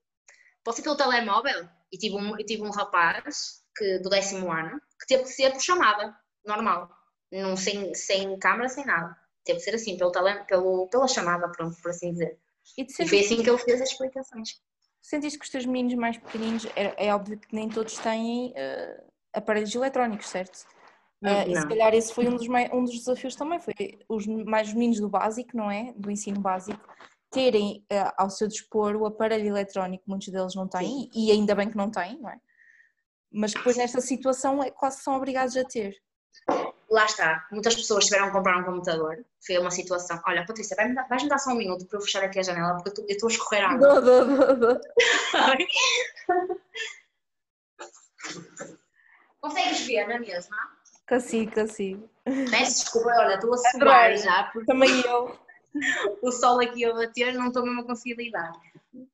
[0.65, 5.07] posso ir pelo telemóvel e tive um, tive um rapaz que, do décimo ano que
[5.07, 6.89] teve que ser por chamada, normal,
[7.31, 9.15] não, sem, sem câmera, sem nada.
[9.45, 12.39] Teve que ser assim, pelo tele, pelo, pela chamada, pronto, por assim dizer.
[12.77, 14.59] E, e foi assim que ele fez as explicações.
[15.01, 19.03] Sentiste que os teus meninos mais pequeninos, é, é óbvio que nem todos têm uh,
[19.33, 20.65] aparelhos eletrónicos, certo?
[21.21, 23.75] Uh, e se calhar esse foi um dos, um dos desafios também, foi
[24.09, 25.93] os mais meninos do básico, não é?
[25.95, 26.81] Do ensino básico,
[27.35, 31.11] terem uh, ao seu dispor o aparelho eletrónico, muitos deles não têm, Sim.
[31.13, 32.39] e ainda bem que não têm, não é?
[33.29, 36.01] Mas depois nesta situação é quase são obrigados a ter.
[36.89, 40.95] Lá está, muitas pessoas tiveram que comprar um computador, foi uma situação, olha Patrícia, vais-me
[40.95, 43.27] dar, vais dar só um minuto para eu fechar aqui a janela, porque eu estou
[43.27, 44.01] a escorrer água.
[44.01, 44.79] Dou, dou, dou,
[49.41, 50.55] Consegues ver na mesma?
[51.07, 52.09] Consigo, consigo.
[52.23, 54.43] Peço desculpa, olha, estou a suar já.
[54.51, 54.65] Porque...
[54.65, 55.44] Também eu
[56.21, 58.51] o sol aqui a bater, não estou mesmo a conseguir lidar.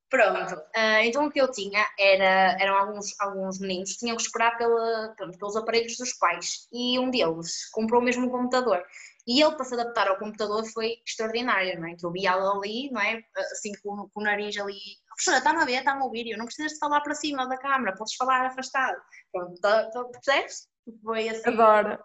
[0.09, 4.21] Pronto, uh, então o que eu tinha era, eram alguns, alguns meninos que tinham que
[4.21, 8.83] esperar pela, pronto, pelos aparelhos dos pais e um deles comprou mesmo um computador.
[9.27, 11.95] E ele, para se adaptar ao computador, foi extraordinário, não é?
[11.95, 13.23] Que eu via ali, não é?
[13.51, 14.79] Assim, com, com o nariz ali.
[15.07, 17.57] Professora, está-me a ver, está-me a ouvir, eu não precisas de falar para cima da
[17.57, 18.99] câmara, podes falar afastado.
[19.31, 20.67] Pronto, tá, tá, percebes?
[21.03, 21.49] Foi assim.
[21.49, 22.03] Agora.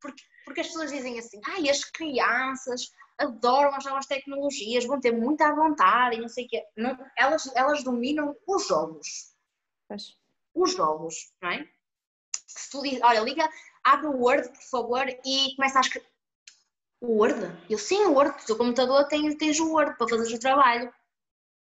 [0.00, 5.12] Porque, porque as pessoas dizem assim, ai, as crianças adoram as novas tecnologias, vão ter
[5.12, 6.64] muita vontade e não sei o quê.
[6.76, 9.34] Não, elas, elas dominam os jogos.
[9.86, 10.16] Pois.
[10.54, 11.68] Os jogos, não é?
[12.46, 13.48] Se tu diz, olha, liga,
[13.84, 16.08] abre o Word, por favor, e começa a escrever.
[17.00, 17.40] O Word?
[17.68, 20.92] Eu sim, o Word, o teu computador tem, tens o Word para fazer o trabalho.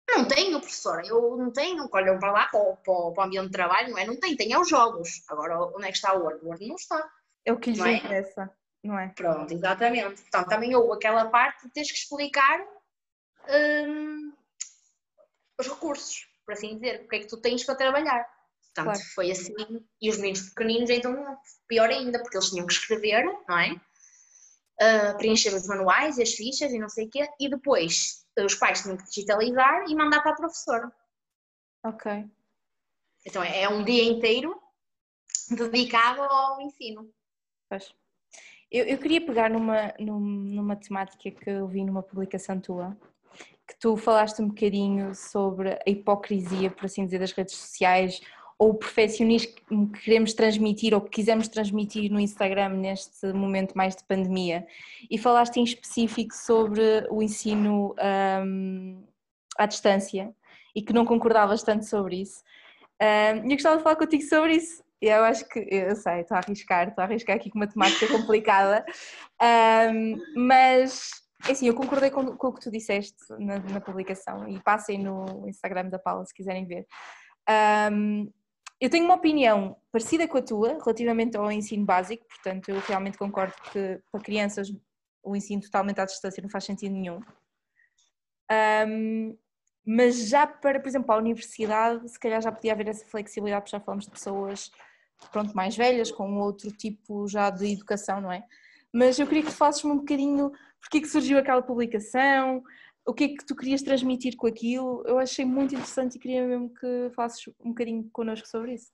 [0.08, 1.88] Não tenho, professora, eu não tenho.
[1.92, 4.06] Olham para lá, para o, para o ambiente de trabalho, não é?
[4.06, 5.22] Não tem, tem é os jogos.
[5.28, 6.44] Agora, onde é que está o Word?
[6.44, 7.10] O Word não está.
[7.44, 7.92] É o que lhes é?
[7.92, 8.54] interessa
[8.84, 9.08] não é?
[9.08, 10.20] Pronto, exatamente.
[10.22, 12.60] Portanto, também houve aquela parte de teres que explicar
[13.48, 14.32] hum,
[15.58, 18.28] os recursos, por assim dizer, o que é que tu tens para trabalhar.
[18.74, 19.14] Portanto, claro.
[19.14, 19.54] foi assim.
[20.00, 23.72] E os meninos pequeninos, então, pior ainda, porque eles tinham que escrever, não é?
[24.82, 28.82] Uh, preencher os manuais, as fichas e não sei o quê, e depois os pais
[28.82, 30.92] tinham que digitalizar e mandar para a professora.
[31.84, 32.28] Ok.
[33.24, 34.60] Então é, é um dia inteiro
[35.48, 37.08] dedicado ao ensino.
[37.68, 37.94] Pois.
[38.74, 42.96] Eu, eu queria pegar numa, numa temática que eu vi numa publicação tua,
[43.68, 48.20] que tu falaste um bocadinho sobre a hipocrisia, por assim dizer, das redes sociais
[48.58, 49.52] ou o perfeccionismo
[49.92, 54.66] que queremos transmitir ou que quisemos transmitir no Instagram neste momento mais de pandemia.
[55.08, 57.94] E falaste em específico sobre o ensino
[58.44, 59.04] um,
[59.56, 60.34] à distância
[60.74, 62.42] e que não concordavas tanto sobre isso.
[63.00, 64.82] Um, eu gostava de falar contigo sobre isso.
[65.06, 68.06] Eu acho que, eu sei, estou a arriscar, estou a arriscar aqui com uma temática
[68.08, 68.84] complicada,
[69.92, 71.10] um, mas
[71.50, 75.46] assim, eu concordei com, com, o que tu disseste na, na, publicação e passem no
[75.48, 76.86] Instagram da Paula se quiserem ver.
[77.92, 78.32] Um,
[78.80, 83.18] eu tenho uma opinião parecida com a tua relativamente ao ensino básico, portanto, eu realmente
[83.18, 84.68] concordo que para crianças
[85.22, 87.20] o ensino totalmente à distância não faz sentido nenhum.
[88.88, 89.36] Um,
[89.86, 93.76] mas já para, por exemplo, a universidade, se calhar já podia haver essa flexibilidade, porque
[93.76, 94.70] já falamos de pessoas
[95.30, 98.44] pronto, mais velhas, com outro tipo já de educação, não é?
[98.92, 102.62] Mas eu queria que tu fasses-me um bocadinho porque é que surgiu aquela publicação,
[103.06, 105.02] o que é que tu querias transmitir com aquilo.
[105.06, 108.92] Eu achei muito interessante e queria mesmo que falasses um bocadinho connosco sobre isso.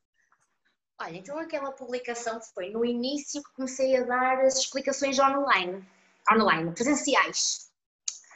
[1.00, 5.84] Olha, então aquela publicação foi no início que comecei a dar as explicações online,
[6.30, 7.70] online, presenciais.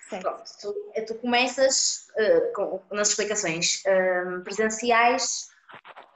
[0.08, 0.74] Pronto, tu,
[1.06, 5.48] tu começas uh, com, nas explicações uh, presenciais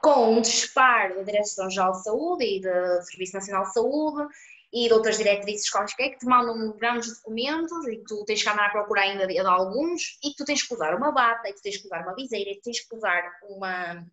[0.01, 4.27] com um disparo da Direção-Geral de Saúde e do Serviço Nacional de Saúde
[4.71, 8.49] e de outras diretrizes quaisquer que te mandam grandes documentos e que tu tens que
[8.49, 11.49] andar a procurar ainda de, de alguns e que tu tens que usar uma bata,
[11.49, 14.05] e tu tens que usar uma viseira, e que tens que usar uma,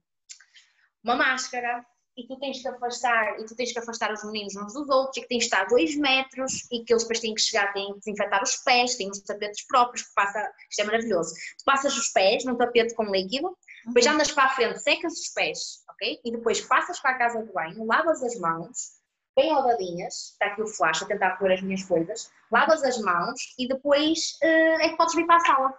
[1.05, 1.85] uma máscara
[2.17, 5.19] e tu tens que afastar, e tu tens que afastar os meninos uns dos outros,
[5.19, 7.73] e que tens que estar a dois metros, e que eles depois têm que chegar,
[7.75, 11.35] têm que desinfetar os pés, têm os tapetes próprios, que passa, isto é maravilhoso.
[11.59, 13.55] Tu passas os pés num tapete com líquido,
[13.87, 14.13] depois uhum.
[14.13, 16.21] andas para a frente, secas os pés, ok?
[16.25, 18.97] E depois passas para a casa de banho, lavas as mãos,
[19.37, 23.55] bem lavadinhas, está aqui o flash a tentar pôr as minhas coisas, lavas as mãos
[23.59, 25.75] e depois uh, é que podes vir para a sala.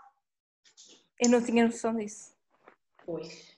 [1.19, 2.33] Eu não tinha noção disso.
[3.05, 3.57] Pois.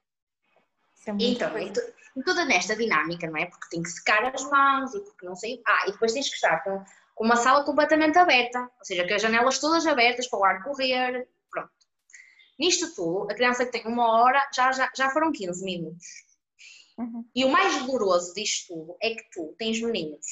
[1.08, 1.72] É então, e,
[2.16, 3.46] e toda nesta dinâmica, não é?
[3.46, 5.62] Porque tem que secar as mãos e porque não sei.
[5.66, 6.84] Ah, e depois tens que estar com
[7.20, 11.28] uma sala completamente aberta, ou seja, com as janelas todas abertas para o ar correr.
[12.60, 16.06] Nisto tudo, a criança que tem uma hora já, já, já foram 15 minutos.
[16.98, 17.26] Uhum.
[17.34, 20.26] E o mais doloroso disto tudo é que tu tens meninos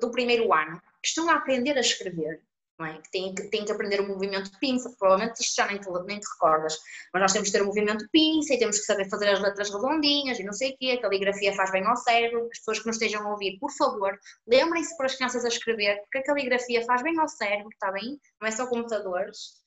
[0.00, 2.42] do primeiro ano que estão a aprender a escrever,
[2.80, 2.98] é?
[3.00, 5.90] que, têm, que têm que aprender o movimento de pinça, provavelmente isto já nem te,
[6.06, 6.78] nem te recordas,
[7.12, 9.40] mas nós temos que ter o movimento de pinça e temos que saber fazer as
[9.40, 12.78] letras redondinhas e não sei o quê, a caligrafia faz bem ao cérebro, as pessoas
[12.80, 16.22] que nos estejam a ouvir, por favor, lembrem-se para as crianças a escrever, porque a
[16.22, 18.18] caligrafia faz bem ao cérebro, está bem?
[18.40, 19.65] Não é só computadores.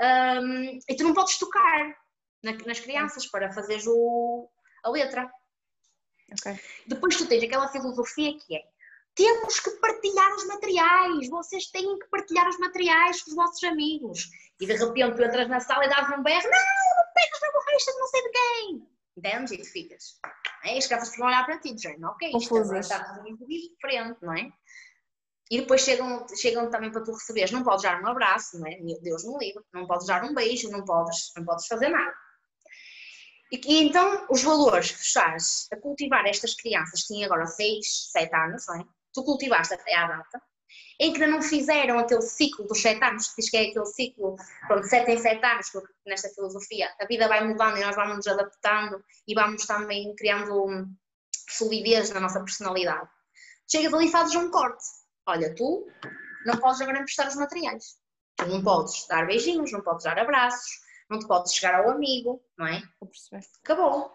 [0.00, 1.96] Um, e tu não podes tocar
[2.42, 4.48] nas crianças para fazeres o,
[4.82, 5.30] a letra.
[6.32, 6.58] Okay.
[6.86, 8.62] Depois tu tens aquela filosofia que é
[9.14, 14.30] temos que partilhar os materiais, vocês têm que partilhar os materiais com os vossos amigos.
[14.60, 17.52] E de repente tu entras na sala e dás um berro, não, não pegas na
[17.52, 18.88] borracha de não sei de quem.
[19.16, 19.52] Entendes?
[19.52, 20.20] E tu ficas.
[20.64, 20.78] É?
[20.78, 24.50] As crianças vão olhar para ti dizendo, ok, isto agora está muito diferente, não é?
[25.50, 28.76] E depois chegam, chegam também para tu receberes, não podes dar um abraço, não é?
[29.02, 32.14] Deus me livre, não podes dar um beijo, não podes, não podes fazer nada.
[33.50, 38.10] E, e então os valores que estás a cultivar estas crianças, que têm agora 6,
[38.12, 38.84] 7 anos, não é?
[39.12, 40.40] tu cultivaste até à data,
[41.00, 43.86] em que ainda não fizeram aquele ciclo dos 7 anos, que diz que é aquele
[43.86, 44.36] ciclo,
[44.68, 48.16] pronto, 7 em 7 anos, porque nesta filosofia a vida vai mudando e nós vamos
[48.16, 50.86] nos adaptando e vamos também criando
[51.48, 53.08] solidez na nossa personalidade.
[53.70, 54.84] Chegas ali e fazes um corte.
[55.26, 55.86] Olha, tu
[56.44, 57.98] não podes agora emprestar os materiais.
[58.36, 60.70] Tu não podes dar beijinhos, não podes dar abraços,
[61.08, 62.82] não te podes chegar ao amigo, não é?
[63.62, 64.10] Acabou.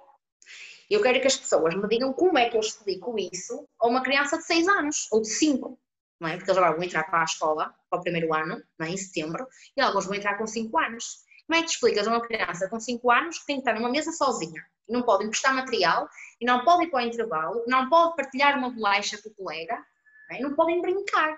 [0.90, 4.04] Eu quero que as pessoas me digam como é que eu explico isso a uma
[4.04, 5.80] criança de 6 anos ou de 5,
[6.20, 6.38] não é?
[6.38, 8.90] Porque eles agora vão entrar para a escola, para o primeiro ano, não é?
[8.90, 11.26] em setembro, e alguns vão entrar com 5 anos.
[11.48, 13.74] Como é que te explicas a uma criança com 5 anos que tem que estar
[13.74, 16.08] numa mesa sozinha, não pode emprestar material,
[16.40, 19.84] e não pode ir para o intervalo, não pode partilhar uma bolacha com o colega,
[20.30, 20.40] não, é?
[20.42, 21.38] não podem brincar?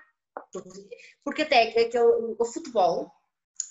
[1.24, 3.12] Porque até que o futebol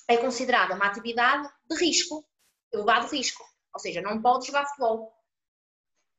[0.08, 2.25] é considerado uma atividade de risco,
[2.73, 3.43] elevado risco.
[3.73, 5.13] Ou seja, não pode jogar futebol.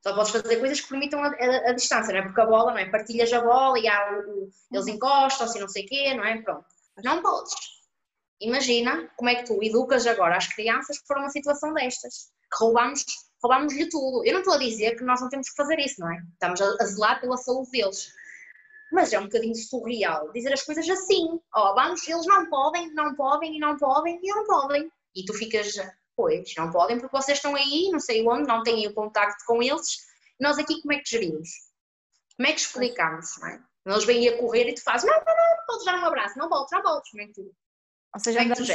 [0.03, 2.23] Só podes fazer coisas que permitam a, a, a, distância, não é?
[2.23, 2.89] Porque a bola, não é?
[2.89, 4.93] Partilhas a bola e há o, eles uhum.
[4.93, 6.41] encostam-se não sei o quê, não é?
[6.41, 6.65] Pronto.
[7.03, 7.55] Não podes.
[8.41, 12.31] Imagina como é que tu educas agora as crianças que foram uma situação destas.
[12.51, 13.05] Que roubamos,
[13.43, 14.25] roubamos-lhe tudo.
[14.25, 16.23] Eu não estou a dizer que nós não temos que fazer isso, não é?
[16.33, 18.09] Estamos a, a zelar pela saúde deles.
[18.93, 21.39] Mas é um bocadinho surreal dizer as coisas assim.
[21.55, 24.91] Ó, oh, vamos, eles não podem, não podem e não podem e não podem.
[25.15, 25.75] E tu ficas,
[26.17, 29.63] pois, não podem porque vocês estão aí, não sei onde, não têm o contacto com
[29.63, 30.07] eles.
[30.41, 31.49] Nós aqui como é que gerimos?
[32.37, 33.61] Como é que explicamos, não é?
[33.87, 36.39] Eles vêm a correr e tu fazes, não, não, não, não podes dar um abraço,
[36.39, 37.55] não voltes, não voltes, como é tu?
[38.15, 38.69] Ou seja, andamos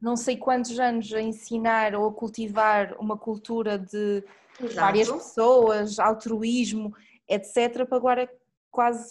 [0.00, 4.24] não sei quantos anos a ensinar ou a cultivar uma cultura de
[4.60, 4.74] Exato.
[4.74, 6.94] várias pessoas, altruísmo,
[7.28, 8.32] etc., para agora
[8.70, 9.10] quase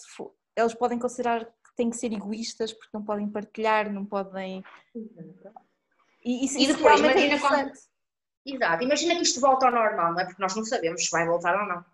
[0.58, 4.64] eles podem considerar que têm que ser egoístas porque não podem partilhar, não podem.
[6.24, 7.72] E, isso, e depois, é imagina é quando...
[8.44, 10.24] Exato, imagina que isto volta ao normal, não é?
[10.24, 11.84] Porque nós não sabemos se vai voltar ou não.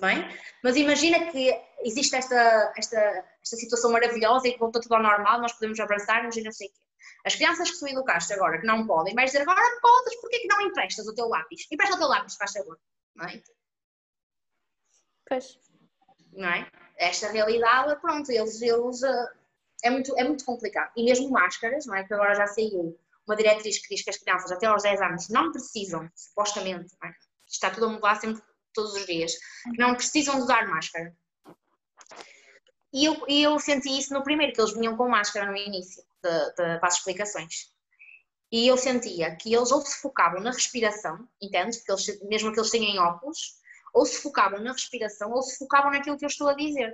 [0.00, 0.28] Não é?
[0.62, 5.40] Mas imagina que existe esta, esta, esta situação maravilhosa e que volta tudo ao normal,
[5.40, 6.80] nós podemos abraçar-nos e não sei o quê.
[7.24, 10.48] As crianças que tu educaste agora, que não podem, vais dizer agora podes, porquê que
[10.48, 11.66] não emprestas o teu lápis?
[11.70, 12.78] Empresta o teu lápis, faz favor.
[13.14, 13.42] Não é?
[15.28, 15.58] Pois.
[16.32, 16.70] Não é?
[16.96, 19.28] Esta realidade, pronto, eles, eles uh,
[19.82, 20.92] é, muito, é muito complicado.
[20.96, 22.04] E mesmo máscaras, não é?
[22.04, 25.28] Que agora já saiu uma diretriz que diz que as crianças até aos 10 anos
[25.28, 27.14] não precisam, supostamente, não é?
[27.46, 29.32] está tudo a mudar sempre todos os dias,
[29.64, 31.14] que não precisam de usar máscara.
[32.92, 36.46] E eu, eu senti isso no primeiro, que eles vinham com máscara no início de,
[36.50, 37.72] de, para as explicações.
[38.52, 41.78] E eu sentia que eles ou se focavam na respiração, entendes?
[41.78, 43.56] Porque eles, mesmo que eles tenham óculos,
[43.94, 46.92] ou se focavam na respiração ou se focavam naquilo que eu estou a dizer.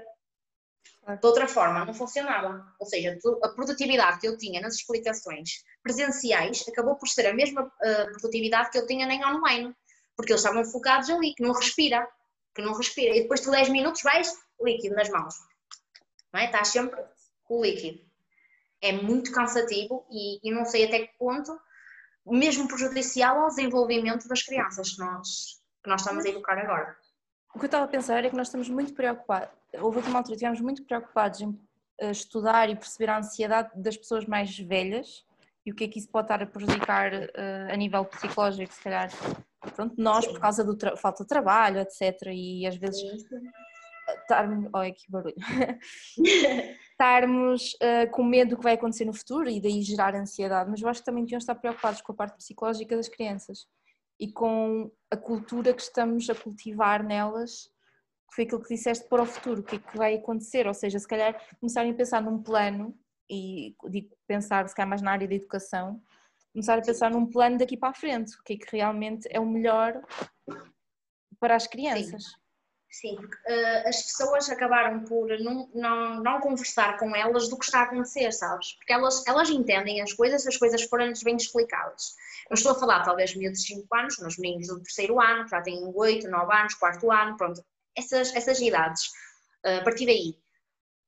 [1.18, 2.64] De outra forma, não funcionava.
[2.78, 7.62] Ou seja, a produtividade que eu tinha nas explicações presenciais acabou por ser a mesma
[7.62, 9.74] uh, produtividade que eu tinha nem online.
[10.14, 12.06] Porque eles estavam focados ali, que não respira.
[12.54, 13.16] Que não respira.
[13.16, 15.34] E depois de 10 minutos vais líquido nas mãos.
[16.32, 16.44] Não é?
[16.44, 17.02] Estás sempre
[17.44, 17.98] com o líquido.
[18.82, 21.58] É muito cansativo e, e não sei até que ponto,
[22.26, 26.96] mesmo prejudicial ao desenvolvimento das crianças que nós, que nós estamos a educar agora.
[27.54, 30.18] O que eu estava a pensar é que nós estamos muito preocupados, houve aqui uma
[30.18, 31.58] altura estivemos muito preocupados em
[32.00, 35.24] eh, estudar e perceber a ansiedade das pessoas mais velhas
[35.64, 38.82] e o que é que isso pode estar a prejudicar uh, a nível psicológico, se
[38.82, 39.10] calhar,
[39.76, 42.28] pronto, nós por causa da falta de trabalho, etc.
[42.32, 43.02] E às vezes
[44.22, 45.34] estarmos, olha que barulho,
[46.92, 50.80] estarmos uh, com medo do que vai acontecer no futuro e daí gerar ansiedade, mas
[50.80, 53.66] eu acho que também deviam estar preocupados com a parte psicológica das crianças
[54.20, 57.72] e com a cultura que estamos a cultivar nelas,
[58.28, 60.74] que foi aquilo que disseste para o futuro, o que é que vai acontecer, ou
[60.74, 62.94] seja, se calhar começarem a pensar num plano,
[63.28, 66.02] e digo pensar se calhar mais na área da educação,
[66.52, 69.40] começar a pensar num plano daqui para a frente, o que é que realmente é
[69.40, 70.00] o melhor
[71.38, 72.24] para as crianças.
[72.24, 72.39] Sim.
[72.90, 77.64] Sim, porque uh, as pessoas acabaram por não, não, não conversar com elas do que
[77.64, 78.72] está a acontecer, sabes?
[78.72, 82.16] Porque elas, elas entendem as coisas, as coisas foram-lhes bem explicadas.
[82.50, 85.62] Eu estou a falar talvez miúdos de 5 anos, nos meninos do terceiro ano, já
[85.62, 87.64] têm 8, 9 anos, quarto ano, pronto.
[87.96, 89.06] Essas, essas idades,
[89.64, 90.36] uh, a partir daí,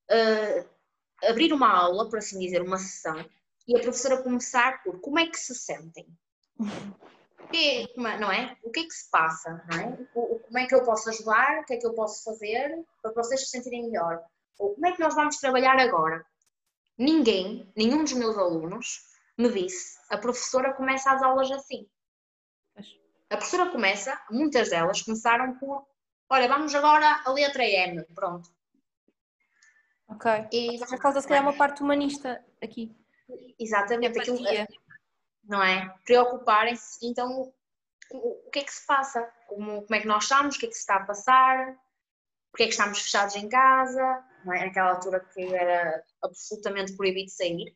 [0.08, 3.28] uh, abrir uma aula, por assim dizer, uma sessão,
[3.66, 6.06] e a professora começar por como é que se sentem.
[7.50, 8.56] que, não é?
[8.62, 9.98] O que é que se passa, não é?
[10.52, 13.40] Como é que eu posso ajudar, o que é que eu posso fazer para vocês
[13.40, 14.22] se sentirem melhor?
[14.58, 16.26] Ou como é que nós vamos trabalhar agora?
[16.98, 19.00] Ninguém, nenhum dos meus alunos
[19.38, 21.88] me disse, a professora começa as aulas assim.
[23.30, 25.86] A professora começa, muitas delas começaram por,
[26.28, 28.50] olha, vamos agora a letra M, pronto.
[30.06, 30.48] Ok.
[30.52, 32.94] E já falta se calhar uma parte humanista aqui.
[33.58, 34.38] Exatamente, aquilo,
[35.44, 35.88] não é?
[36.04, 37.50] Preocuparem-se, então,
[38.16, 39.22] o, que é que se passa?
[39.48, 40.56] Como, como é que nós estamos?
[40.56, 41.76] O que é que se está a passar?
[42.50, 44.24] Porque é que estamos fechados em casa?
[44.44, 44.66] Não é?
[44.66, 47.74] Naquela altura que era absolutamente proibido sair.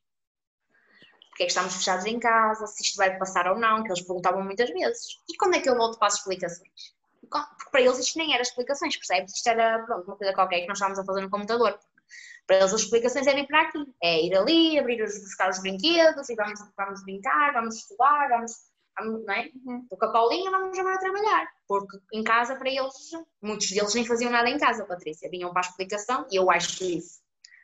[1.31, 2.66] Porque é que estamos fechados em casa?
[2.66, 3.83] Se isto vai passar ou não?
[3.83, 5.18] Que eles perguntavam muitas vezes.
[5.29, 6.94] E quando é que eu volto para as explicações?
[7.20, 9.35] Porque para eles isto nem era explicações, percebes?
[9.35, 11.79] Isto era pronto, uma coisa qualquer que nós estávamos a fazer no computador.
[12.46, 15.59] Para eles as explicações é vir para aqui, é ir ali, abrir os, buscar os
[15.61, 18.53] brinquedos e vamos, vamos brincar, vamos estudar, vamos
[19.04, 19.50] não é?
[19.64, 19.87] Uhum.
[19.88, 23.11] Com a Paulinha vamos agora trabalhar, porque em casa para eles,
[23.42, 26.85] muitos deles nem faziam nada em casa, Patrícia, vinham para a explicação e eu acho
[26.85, 27.20] isso.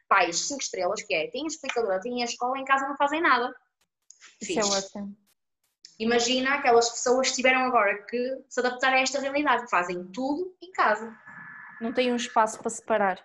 [0.08, 3.54] Pais, cinco estrelas, que é, têm explicadora, têm a escola, em casa não fazem nada.
[4.40, 5.16] Isso é ótimo.
[5.98, 10.54] Imagina aquelas pessoas que tiveram agora que se adaptar a esta realidade, que fazem tudo
[10.60, 11.16] em casa.
[11.80, 13.24] Não têm um espaço para separar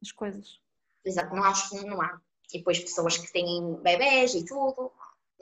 [0.00, 0.60] as coisas.
[1.04, 1.52] Exato, não há,
[1.84, 2.20] não há.
[2.52, 4.92] E depois pessoas que têm bebés e tudo,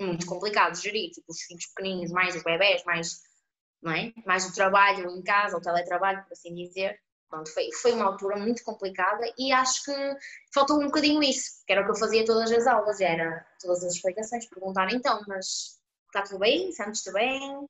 [0.05, 3.21] muito complicado de gerir, tipo os filhos pequeninos, mais os bebés, mais,
[3.83, 4.12] não é?
[4.27, 6.99] mais o trabalho em casa, o teletrabalho, por assim dizer.
[7.29, 10.16] Pronto, foi, foi uma altura muito complicada e acho que
[10.53, 13.85] faltou um bocadinho isso, que era o que eu fazia todas as aulas, era todas
[13.85, 17.68] as explicações, perguntar então, mas está tudo bem, sentes-te bem,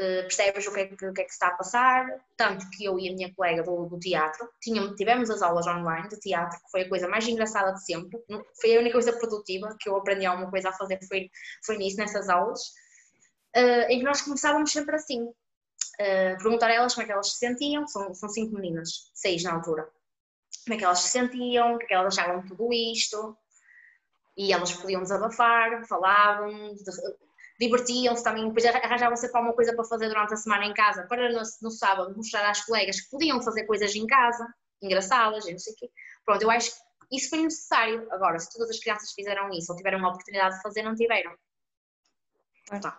[0.00, 2.84] eh, percebes o que, é que, o que, é que, está a passar, tanto que
[2.84, 6.56] eu e a minha colega do, do teatro tínhamos, tivemos as aulas online de teatro,
[6.56, 8.16] que foi a coisa mais engraçada de sempre,
[8.60, 11.28] foi a única coisa produtiva que eu aprendi alguma coisa a fazer, foi,
[11.66, 12.60] foi nisso, nessas aulas,
[13.56, 17.32] uh, em que nós começávamos sempre assim, uh, perguntar a elas como é que elas
[17.32, 19.88] se sentiam, são, são cinco meninas, seis na altura,
[20.64, 23.36] como é que elas se sentiam, o que é que elas achavam de tudo isto,
[24.36, 26.76] E elas podiam desabafar, falavam,
[27.58, 31.28] divertiam-se também, depois arranjavam sempre alguma coisa para fazer durante a semana em casa, para
[31.30, 34.46] no, no, sábado mostrar às colegas que podiam fazer coisas em casa,
[34.80, 35.90] engraçadas, não sei o quê.
[36.24, 38.06] Pronto, eu acho que isso foi necessário.
[38.12, 41.34] Agora, se todas as crianças fizeram isso ou tiveram uma oportunidade de fazer, não tiveram.
[42.68, 42.96] Portanto.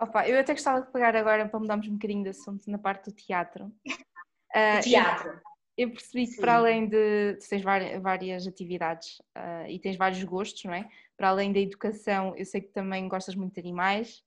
[0.00, 3.10] Opa, eu até gostava de pegar agora para mudarmos um bocadinho de assunto na parte
[3.10, 3.70] do teatro.
[4.54, 5.40] Uh, teatro.
[5.76, 10.22] Eu, eu percebi que para além de, de tens várias, atividades uh, e tens vários
[10.24, 10.88] gostos, não é?
[11.16, 14.22] Para além da educação, eu sei que também gostas muito de animais.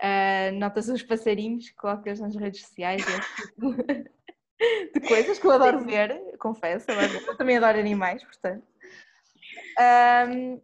[0.00, 3.74] Uh, notas os passarinhos que colocas nas redes sociais tipo
[4.94, 8.66] de coisas que eu adoro ver, confesso, eu também adoro animais, portanto.
[10.28, 10.60] Um,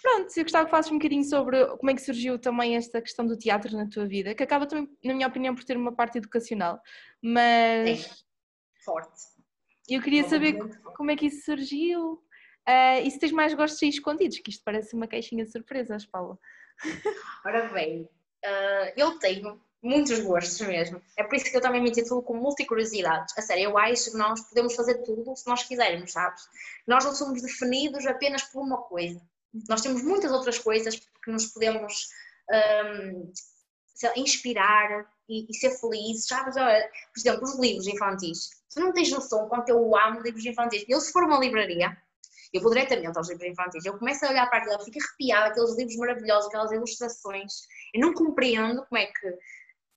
[0.00, 3.26] Pronto, eu gostava que falasses um bocadinho sobre como é que surgiu também esta questão
[3.26, 6.18] do teatro na tua vida, que acaba também, na minha opinião, por ter uma parte
[6.18, 6.80] educacional,
[7.20, 8.00] mas...
[8.00, 8.14] Sim,
[8.84, 9.37] forte.
[9.88, 10.58] Eu queria saber
[10.96, 14.62] como é que isso surgiu uh, e se tens mais gostos aí escondidos, que isto
[14.64, 16.38] parece uma caixinha de surpresas, Paula.
[17.46, 21.00] Ora bem, uh, eu tenho muitos gostos mesmo.
[21.16, 23.36] É por isso que eu também me intitulo com multicuriosidades.
[23.38, 26.42] A sério, eu acho que nós podemos fazer tudo se nós quisermos, sabes?
[26.86, 29.20] Nós não somos definidos apenas por uma coisa.
[29.68, 32.08] Nós temos muitas outras coisas que nos podemos
[32.50, 33.32] um,
[34.16, 36.26] inspirar e, e, ser felizes.
[36.26, 36.54] Sabes?
[36.54, 38.50] Por exemplo, os livros infantis.
[38.72, 40.84] Tu não tens noção quanto eu amo livros infantis.
[40.88, 41.96] Eu, se for uma livraria,
[42.52, 43.84] eu vou diretamente aos livros infantis.
[43.84, 47.52] Eu começo a olhar para aquilo, fico arrepiada, aqueles livros maravilhosos, aquelas ilustrações.
[47.94, 49.38] Eu não compreendo como é que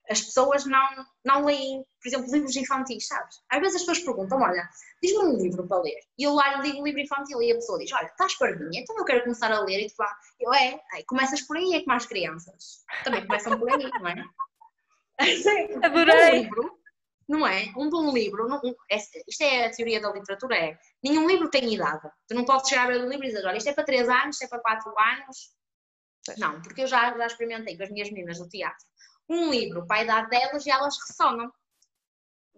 [0.09, 3.39] as pessoas não, não leem, por exemplo, livros infantis, sabes?
[3.49, 4.67] Às vezes as pessoas perguntam, olha,
[5.01, 5.99] diz-me um livro para ler.
[6.17, 8.97] E eu lá digo um livro infantil e a pessoa diz, olha, estás parvinha, então
[8.97, 9.86] eu quero começar a ler.
[9.86, 12.84] E tu fala, eu é, aí começas por aí, é como as crianças.
[13.03, 14.25] Também começam por aí, não é?
[15.84, 16.39] Adorei!
[16.39, 16.80] Um livro,
[17.28, 17.74] não é?
[17.78, 21.49] Um bom livro, não, um, é, isto é a teoria da literatura, é, nenhum livro
[21.49, 22.09] tem idade.
[22.28, 24.09] Tu não podes chegar a ver um livro e dizer, olha, isto é para 3
[24.09, 25.53] anos, isto é para 4 anos.
[26.38, 28.86] Não, porque eu já, já experimentei com as minhas meninas do teatro
[29.32, 31.51] um livro para a idade delas e elas ressonam.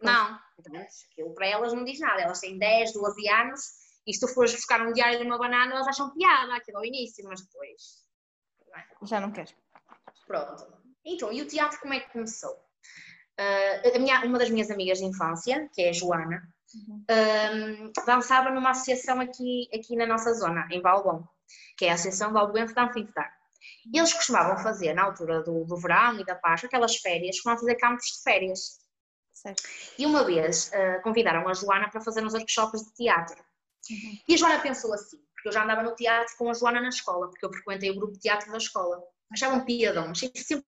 [0.01, 2.21] Não, então, aquilo para elas não diz nada.
[2.21, 3.61] Elas têm 10, 12 anos
[4.05, 6.85] e se tu fores buscar um diário de uma banana, elas acham piada aquilo ao
[6.85, 8.03] início, mas depois.
[9.03, 9.55] Já não queres.
[10.25, 10.82] Pronto.
[11.05, 12.53] Então, e o teatro como é que começou?
[13.39, 17.05] Uh, minha, uma das minhas amigas de infância, que é a Joana, uhum.
[17.09, 21.23] um, dançava numa associação aqui, aqui na nossa zona, em Valbom,
[21.77, 23.43] que é a Associação Valboense de Anfiteatro.
[23.91, 27.61] E eles costumavam fazer, na altura do, do verão e da Páscoa, aquelas férias, costumavam
[27.61, 28.79] fazer campos de férias.
[29.33, 29.63] Certo.
[29.97, 33.43] E uma vez uh, convidaram a Joana para fazer uns workshops de teatro.
[33.89, 34.19] Uhum.
[34.27, 36.89] E a Joana pensou assim, porque eu já andava no teatro com a Joana na
[36.89, 39.01] escola, porque eu frequentei o grupo de teatro da escola.
[39.31, 40.31] Achava um piadão, achei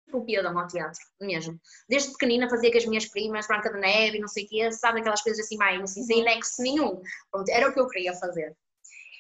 [0.09, 1.61] sempre um piadão ao teatro, mesmo.
[1.89, 5.01] Desde pequenina fazia com as minhas primas, Branca de Neve, não sei o quê, sabe
[5.01, 6.25] aquelas coisas assim mais, assim, sem uhum.
[6.25, 7.03] nexo nenhum.
[7.31, 8.57] Pronto, era o que eu queria fazer.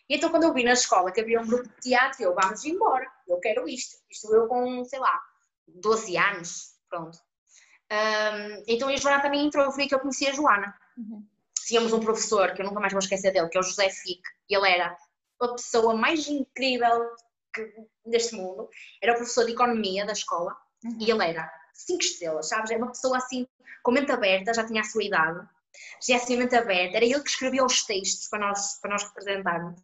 [0.09, 2.64] E então quando eu vi na escola que havia um grupo de teatro, eu, vamos
[2.64, 3.99] embora, eu quero isto.
[4.11, 5.20] Isto eu com, sei lá,
[5.66, 7.18] 12 anos, pronto.
[7.91, 10.74] Um, então a Joana também entrou, foi que eu conheci a Joana.
[10.97, 11.24] Uhum.
[11.66, 14.22] Tínhamos um professor, que eu nunca mais vou esquecer dele, que é o José Fique,
[14.49, 14.97] e ele era
[15.41, 17.11] a pessoa mais incrível
[17.53, 17.70] que,
[18.07, 18.70] deste mundo.
[19.03, 20.99] Era o professor de economia da escola, uhum.
[21.01, 22.70] e ele era cinco estrelas, sabes?
[22.70, 23.47] Era uma pessoa assim,
[23.83, 25.47] com mente aberta, já tinha a sua idade
[26.03, 29.81] genuinamente aberto, era ele que escrevia os textos para nós, para nós representarmos.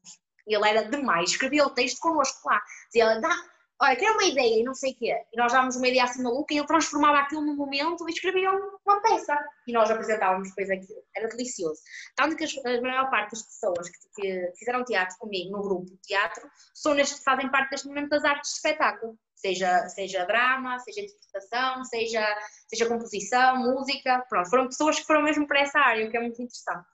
[0.46, 2.60] E ele era demais, escrevia o texto connosco lá.
[2.92, 3.34] Dizia, dá,
[3.80, 5.14] olha, quero uma ideia e não sei o quê.
[5.32, 8.50] E nós dávamos uma ideia assim maluca e ele transformava aquilo num momento e escrevia
[8.52, 9.38] uma peça.
[9.66, 11.02] E nós apresentávamos depois aquilo.
[11.16, 11.80] Era delicioso.
[12.14, 16.46] Tanto que a maior parte das pessoas que, que fizeram teatro comigo no grupo teatro
[16.74, 21.84] são neste, fazem parte deste momento das artes de espetáculo seja, seja drama, seja interpretação,
[21.84, 22.24] seja,
[22.66, 26.20] seja composição, música, pronto, foram pessoas que foram mesmo para essa área, o que é
[26.20, 26.88] muito interessante.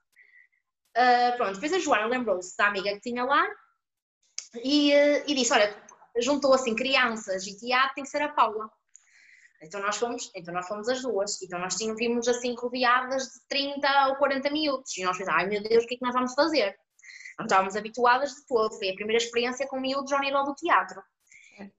[0.96, 3.46] Uh, pronto, depois a Joana lembrou-se da amiga que tinha lá
[4.64, 5.76] e, uh, e disse, olha,
[6.18, 8.68] juntou assim crianças e teatro, tem que ser a Paula.
[9.62, 13.46] Então nós fomos, então nós fomos as duas, então nós tínhamos, vimos assim rodeadas de
[13.48, 16.14] 30 ou 40 minutos e nós pensamos, ai meu Deus, o que é que nós
[16.14, 16.74] vamos fazer?
[17.38, 21.00] Não estávamos habituadas de todo, foi a primeira experiência com miúdos ao nível do teatro.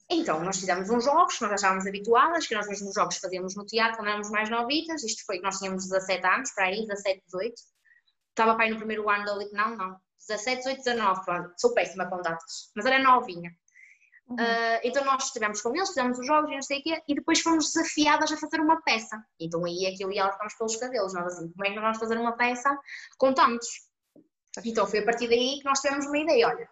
[0.09, 3.65] Então, nós fizemos uns jogos, nós já estávamos habituadas, que nós mesmos jogos fazíamos no
[3.65, 7.23] teatro quando éramos mais novitas, isto foi que nós tínhamos 17 anos, para aí, 17,
[7.25, 7.53] 18.
[8.29, 12.09] Estava para aí no primeiro ano da não, não, 17, 18, 19, pronto, sou péssima
[12.09, 13.51] com datas, mas era novinha.
[14.27, 14.35] Uhum.
[14.35, 17.15] Uh, então nós estivemos com eles, fizemos os jogos e não sei o quê, e
[17.15, 19.21] depois fomos desafiadas a fazer uma peça.
[19.39, 21.99] Então aí aquilo e ela ficámos pelos cabelos, nós assim, como é que nós vamos
[21.99, 22.77] fazer uma peça
[23.17, 23.67] com tantos?
[24.63, 26.69] Então foi a partir daí que nós tivemos uma ideia, olha,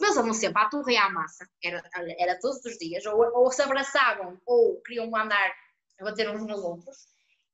[0.00, 1.82] eles vão sempre à torre e à massa, era,
[2.18, 5.52] era todos os dias, ou, ou se abraçavam, ou queriam andar
[6.00, 6.96] a bater uns nos outros.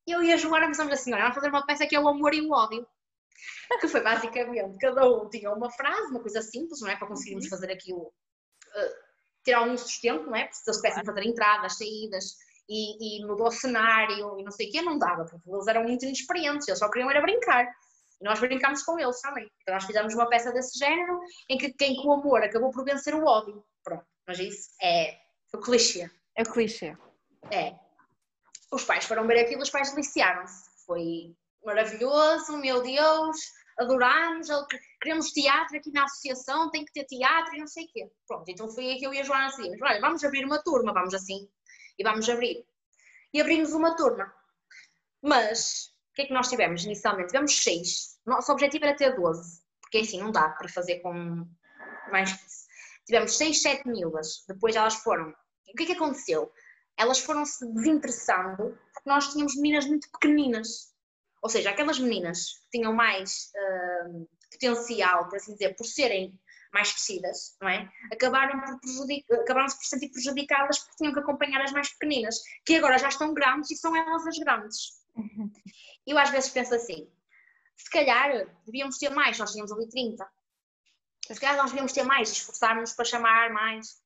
[0.07, 2.35] Eu e a Joana começamos assim, olha, vamos fazer uma peça que é o amor
[2.35, 2.87] e o ódio.
[3.81, 6.97] Que foi basicamente, cada um tinha uma frase, uma coisa simples, não é?
[6.97, 7.51] Para conseguirmos uhum.
[7.51, 8.95] fazer aquilo uh,
[9.45, 10.45] ter algum sustento, não é?
[10.45, 12.37] Porque se eles tivessem fazer entradas, saídas
[12.69, 15.85] e, e mudou o cenário e não sei o quê, não dava, porque eles eram
[15.85, 17.67] muito inexperientes, eles só queriam era brincar.
[18.21, 19.51] E nós brincámos com eles também.
[19.63, 22.85] Então nós fizemos uma peça desse género em que quem com o amor acabou por
[22.85, 23.65] vencer o ódio.
[23.83, 25.19] Pronto, mas isso é
[25.53, 26.11] o clichê.
[26.37, 26.97] É o clichê.
[27.51, 27.75] É.
[28.73, 30.71] Os pais foram ver aquilo, os pais deliciaram-se.
[30.87, 33.37] Foi maravilhoso, meu Deus,
[33.79, 34.49] adorámos,
[35.01, 38.11] queremos teatro aqui na associação, tem que ter teatro e não sei o quê.
[38.27, 40.93] Pronto, então foi aí que eu e a Joana dizíamos, olha, vamos abrir uma turma,
[40.93, 41.49] vamos assim,
[41.99, 42.65] e vamos abrir.
[43.33, 44.33] E abrimos uma turma.
[45.23, 47.29] Mas, o que é que nós tivemos inicialmente?
[47.29, 48.19] Tivemos seis.
[48.27, 51.47] Nosso objetivo era ter 12, porque assim não dá para fazer com
[52.11, 52.67] mais que isso.
[53.07, 55.31] Tivemos seis, sete miúdas, depois elas foram.
[55.31, 56.53] O que é que aconteceu?
[56.97, 60.91] Elas foram se desinteressando porque nós tínhamos meninas muito pequeninas.
[61.43, 66.39] Ou seja, aquelas meninas que tinham mais uh, potencial, por assim dizer, por serem
[66.73, 67.91] mais crescidas, não é?
[68.13, 72.77] Acabaram por, acabaram por se sentir prejudicadas porque tinham que acompanhar as mais pequeninas, que
[72.77, 75.00] agora já estão grandes e são elas as grandes.
[76.07, 77.11] Eu às vezes penso assim,
[77.77, 80.27] se calhar devíamos ter mais, nós tínhamos ali 30.
[81.31, 84.01] Se calhar nós devíamos ter mais, esforçarmos para chamar mais.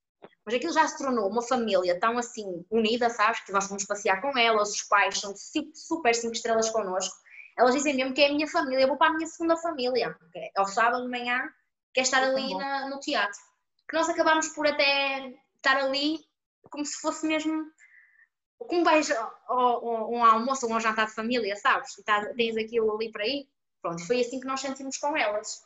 [0.44, 3.40] Mas aquilo já se tornou uma família tão assim unida, sabes?
[3.40, 5.34] Que nós fomos passear com elas, os pais são
[5.74, 7.14] super cinco estrelas connosco.
[7.56, 10.16] Elas dizem mesmo que é a minha família, eu vou para a minha segunda família.
[10.56, 11.48] Ao sábado de manhã,
[11.94, 13.38] quer estar ali na, no teatro.
[13.88, 16.18] Que nós acabámos por até estar ali
[16.70, 17.64] como se fosse mesmo.
[18.68, 19.10] Como vais
[19.50, 21.96] um almoço ou um jantar de família, sabes?
[21.98, 23.48] E tá, tens aquilo ali para ir.
[23.80, 25.62] Pronto, foi assim que nós sentimos com elas.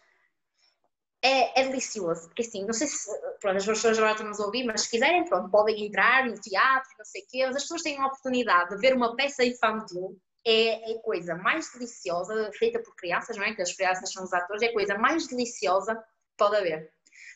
[1.20, 4.64] É, é, delicioso, porque assim, não sei se pronto, as pessoas agora estão-nos a ouvir,
[4.64, 7.82] mas se quiserem, pronto, podem entrar no teatro, não sei o quê, mas as pessoas
[7.82, 12.80] têm a oportunidade de ver uma peça infantil é, é a coisa mais deliciosa, feita
[12.80, 13.54] por crianças, não é?
[13.54, 16.90] Que as crianças são os atores, é a coisa mais deliciosa que pode haver.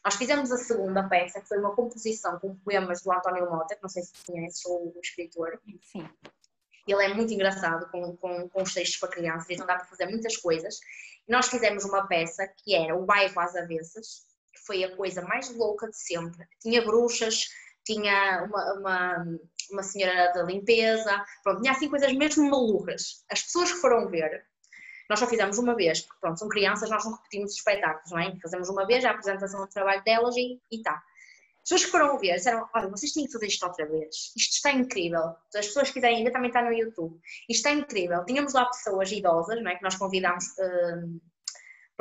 [0.05, 3.83] Nós fizemos a segunda peça, que foi uma composição com poemas do António Mota, que
[3.83, 5.61] não sei se conheces, o, o escritor.
[5.81, 6.09] Sim.
[6.87, 10.07] Ele é muito engraçado com, com, com os textos para crianças, então dá para fazer
[10.07, 10.81] muitas coisas.
[11.29, 15.23] E nós fizemos uma peça que era O Bairro às Avessas, que foi a coisa
[15.23, 16.45] mais louca de sempre.
[16.61, 17.47] Tinha bruxas,
[17.85, 19.27] tinha uma, uma,
[19.71, 23.25] uma senhora da limpeza, pronto, tinha assim coisas mesmo malucas.
[23.31, 24.45] As pessoas que foram ver,
[25.13, 28.19] nós só fizemos uma vez, porque pronto, são crianças, nós não repetimos os espetáculos, não
[28.19, 28.35] é?
[28.41, 30.95] Fazemos uma vez a apresentação do trabalho delas e, e tá.
[30.95, 34.55] As pessoas que foram ver disseram, olha, vocês têm que fazer isto outra vez, isto
[34.55, 35.23] está incrível.
[35.55, 37.21] As pessoas que quiserem ainda também está no YouTube.
[37.47, 38.25] Isto está incrível.
[38.25, 39.77] Tínhamos lá pessoas idosas, não é?
[39.77, 41.21] Que nós convidámos uh,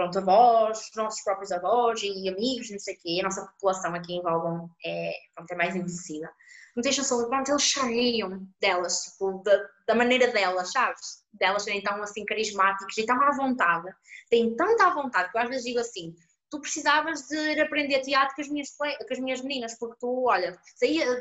[0.02, 4.16] pronto, avós, nossos próprios avós e amigos, não sei o quê, a nossa população aqui
[4.16, 6.32] em Valbom é, pronto, é mais envelhecida.
[6.76, 11.24] Não deixam só, pronto, eles cheiam delas, tipo, da, da, maneira delas, sabes?
[11.34, 13.94] Delas serem tão assim carismáticos e tão à vontade,
[14.30, 16.16] têm tanta à vontade que eu às vezes digo assim,
[16.50, 20.26] tu precisavas de ir aprender teatro com as minhas, com as minhas meninas, porque tu,
[20.28, 20.58] olha,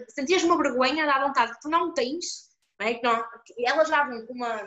[0.09, 2.95] sentias uma vergonha da vontade que tu não tens, não é?
[2.95, 3.25] que não,
[3.59, 3.91] elas
[4.27, 4.67] com uma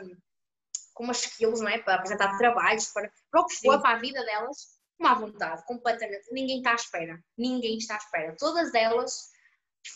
[0.94, 1.78] com umas skills, não é?
[1.78, 6.32] Para apresentar trabalhos, para, para o que for, para a vida delas, uma vontade, completamente.
[6.32, 7.22] Ninguém está à espera.
[7.36, 8.36] Ninguém está à espera.
[8.38, 9.34] Todas elas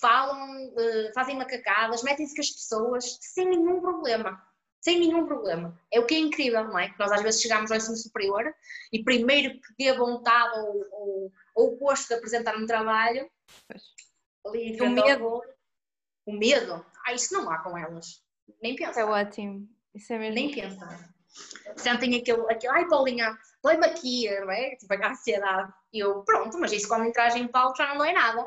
[0.01, 4.42] falam, uh, fazem macacadas, metem-se com as pessoas sem nenhum problema.
[4.80, 5.78] Sem nenhum problema.
[5.92, 6.88] É o que é incrível, não é?
[6.88, 8.53] Que nós às vezes chegamos ao ensino superior
[8.92, 13.28] e primeiro que dê vontade ou, ou, ou o gosto de apresentar um trabalho,
[14.46, 15.42] ali o medo.
[16.26, 16.86] O medo?
[17.05, 18.22] Ah, isso não há com elas.
[18.62, 19.01] Nem pensa.
[19.01, 19.68] É ótimo.
[19.99, 20.34] Isso é mesmo.
[20.34, 21.14] Nem pensa.
[21.76, 24.76] Sentem aquele, aquele ai Paulinha, põe-me aqui, não é?
[24.76, 25.72] Tipo, a ansiedade.
[25.92, 28.46] E eu, pronto, mas isso quando entras em palco já não dói nada.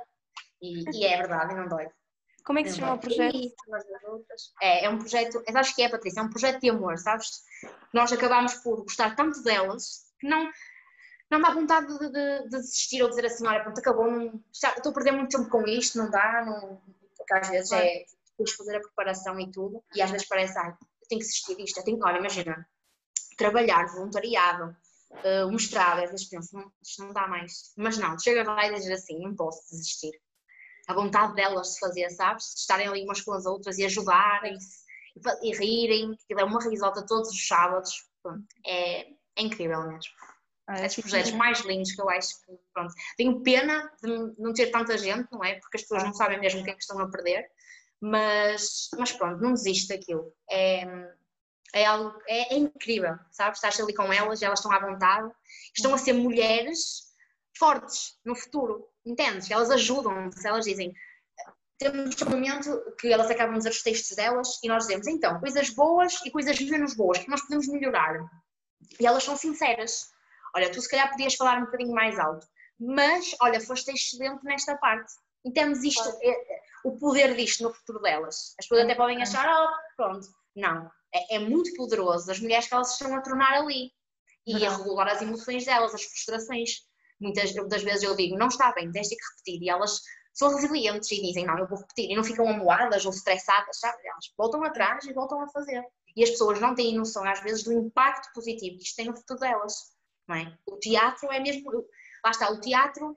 [0.62, 1.88] E, e é verdade, não dói.
[2.46, 3.38] Como é que se chama o projeto?
[4.62, 7.44] É, é um projeto, eu acho que é, Patrícia, é um projeto de amor, sabes?
[7.94, 10.50] Nós acabámos por gostar tanto delas que não,
[11.30, 14.70] não dá vontade de, de, de desistir ou dizer assim, olha, pronto, acabou, não, já,
[14.74, 16.82] estou a perder muito tempo com isto, não dá, não,
[17.16, 20.74] porque às vezes é depois fazer a preparação e tudo, e às vezes parece, ai,
[21.12, 22.66] tem que existir isto, eu tenho, olha, imagina,
[23.38, 24.76] trabalhar, voluntariado,
[25.12, 27.74] uh, mostrar, às vezes penso, não, isto não dá mais.
[27.78, 30.12] Mas não, chega lá e dizer assim, não posso desistir.
[30.88, 32.46] A vontade delas de fazer, sabes?
[32.54, 34.82] De estarem ali umas com as outras e ajudarem-se
[35.16, 38.10] e, e rirem, que é uma risota todos os sábados.
[38.24, 40.12] Pronto, é, é incrível mesmo.
[40.68, 42.94] Ah, é dos projetos mais lindos que eu acho que, pronto.
[43.18, 45.56] Tenho pena de não ter tanta gente, não é?
[45.60, 47.46] Porque as pessoas não sabem mesmo o que é que estão a perder
[48.02, 50.34] mas, mas pronto, não desiste daquilo.
[50.50, 50.84] É,
[51.74, 53.60] é algo, é, é, incrível, sabes?
[53.60, 55.32] Estás ali com elas, elas estão à vontade,
[55.76, 57.12] estão a ser mulheres
[57.58, 59.50] fortes no futuro, entendes?
[59.52, 60.94] Elas ajudam-se, elas dizem.
[61.78, 65.40] Temos um momento que elas acabam de dizer os textos delas e nós dizemos, então,
[65.40, 68.20] coisas boas e coisas menos boas que nós podemos melhorar.
[69.00, 70.10] E elas são sinceras.
[70.56, 72.46] Olha, tu se calhar podias falar um bocadinho mais alto
[72.80, 75.14] Mas, olha, foste excelente nesta parte.
[75.46, 78.56] E temos isto, é, o poder disto no futuro delas.
[78.60, 80.28] As pessoas até podem achar, oh, pronto.
[80.56, 83.92] Não, é, é muito poderoso as mulheres que elas estão a tornar ali.
[84.46, 86.82] E a regular as emoções delas, as frustrações.
[87.20, 89.62] Muitas das vezes eu digo, não está bem, tens de repetir.
[89.62, 90.02] E elas
[90.34, 92.10] são resilientes e dizem, não, eu vou repetir.
[92.10, 93.98] E não ficam amoadas ou estressadas, sabe?
[94.08, 95.84] Elas voltam atrás e voltam a fazer.
[96.16, 99.16] E as pessoas não têm noção, às vezes, do impacto positivo que isto tem no
[99.16, 99.74] futuro delas.
[100.28, 100.58] Não é?
[100.66, 101.72] O teatro é mesmo.
[102.24, 103.16] Lá está, o teatro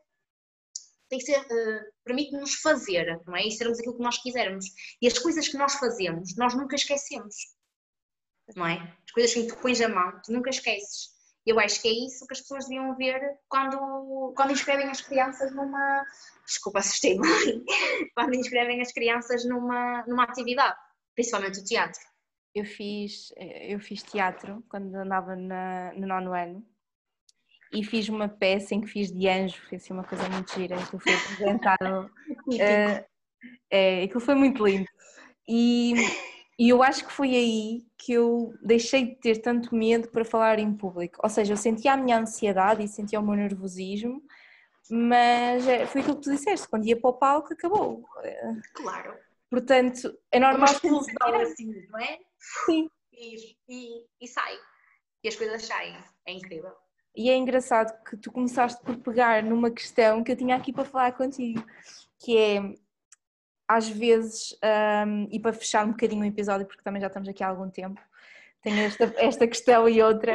[1.08, 1.40] tem que ser.
[1.40, 3.46] Uh, permite-nos fazer, não é?
[3.46, 4.66] E sermos aquilo que nós quisermos.
[5.00, 7.34] E as coisas que nós fazemos, nós nunca esquecemos.
[8.56, 8.74] Não é?
[9.04, 11.14] As coisas que tu pões a mão, tu nunca esqueces.
[11.46, 15.54] Eu acho que é isso que as pessoas deviam ver quando, quando inscrevem as crianças
[15.54, 16.04] numa.
[16.46, 17.22] Desculpa, assustei-me.
[18.14, 20.76] quando inscrevem as crianças numa, numa atividade,
[21.14, 22.00] principalmente o teatro.
[22.54, 26.73] Eu fiz, eu fiz teatro quando andava na, no nono ano
[27.74, 30.76] e fiz uma peça em que fiz de anjo, foi assim uma coisa muito gira,
[30.76, 32.10] aquilo foi apresentado.
[32.48, 33.04] uh,
[33.70, 34.86] é, aquilo foi muito lindo.
[35.48, 35.94] E
[36.58, 40.58] e eu acho que foi aí que eu deixei de ter tanto medo para falar
[40.58, 41.18] em público.
[41.22, 44.22] Ou seja, eu sentia a minha ansiedade e sentia o meu nervosismo,
[44.88, 48.04] mas é, foi aquilo que tu disseste, quando ia para o palco acabou.
[48.74, 49.18] Claro.
[49.50, 52.18] Portanto, é normal que sentir assim, não é?
[52.66, 52.88] Sim.
[53.12, 54.56] E, e, e sai.
[55.24, 55.96] E as coisas saem.
[56.26, 56.72] É incrível.
[57.14, 60.84] E é engraçado que tu começaste por pegar numa questão que eu tinha aqui para
[60.84, 61.64] falar contigo,
[62.18, 62.74] que é
[63.68, 64.56] às vezes,
[65.06, 67.70] um, e para fechar um bocadinho o episódio, porque também já estamos aqui há algum
[67.70, 68.00] tempo,
[68.60, 70.34] tenho esta, esta questão e outra.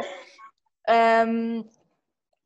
[1.28, 1.64] Um,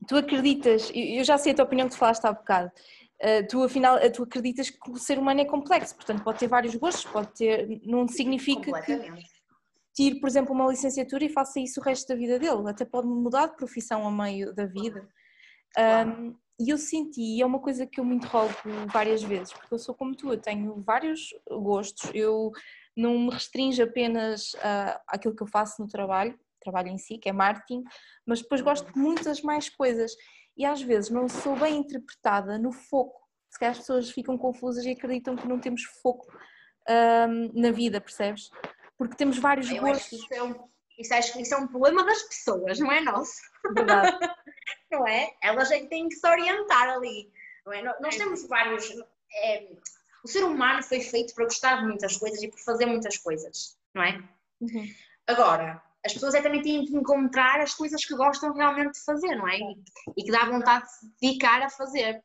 [0.07, 3.63] tu acreditas, eu já sei a tua opinião que tu falaste há bocado, uh, tu
[3.63, 7.29] afinal tu acreditas que o ser humano é complexo, portanto pode ter vários gostos, pode
[7.29, 8.93] ter, não significa que
[9.95, 13.07] tire, por exemplo, uma licenciatura e faça isso o resto da vida dele, até pode
[13.07, 15.09] mudar de profissão a meio da vida.
[15.79, 18.55] Um, e eu senti, e é uma coisa que eu me interrogo
[18.93, 22.53] várias vezes, porque eu sou como tu, eu tenho vários gostos, eu
[22.97, 27.29] não me restringo apenas uh, àquilo que eu faço no trabalho, trabalho em si, que
[27.29, 27.83] é marketing,
[28.25, 30.13] mas depois gosto de muitas mais coisas
[30.57, 33.21] e às vezes não sou bem interpretada no foco.
[33.51, 36.27] Se calhar as pessoas ficam confusas e acreditam que não temos foco
[36.89, 38.49] um, na vida, percebes?
[38.99, 40.01] Porque temos vários eu gostos.
[40.01, 40.69] Acho que isso, é um,
[40.99, 43.35] isso, acho que isso é um problema das pessoas, não é nosso.
[43.75, 44.19] Verdade.
[44.91, 45.35] não é?
[45.43, 47.31] Elas é que têm que se orientar ali.
[47.67, 47.83] Não é?
[48.01, 48.91] Nós temos vários.
[49.43, 49.69] É,
[50.25, 53.77] o ser humano foi feito para gostar de muitas coisas e por fazer muitas coisas,
[53.95, 54.23] não é?
[54.61, 54.89] Uhum.
[55.27, 59.35] Agora, as pessoas é também têm que encontrar as coisas que gostam realmente de fazer,
[59.37, 59.57] não é?
[59.59, 59.77] E,
[60.17, 62.23] e que dá vontade de se dedicar a fazer.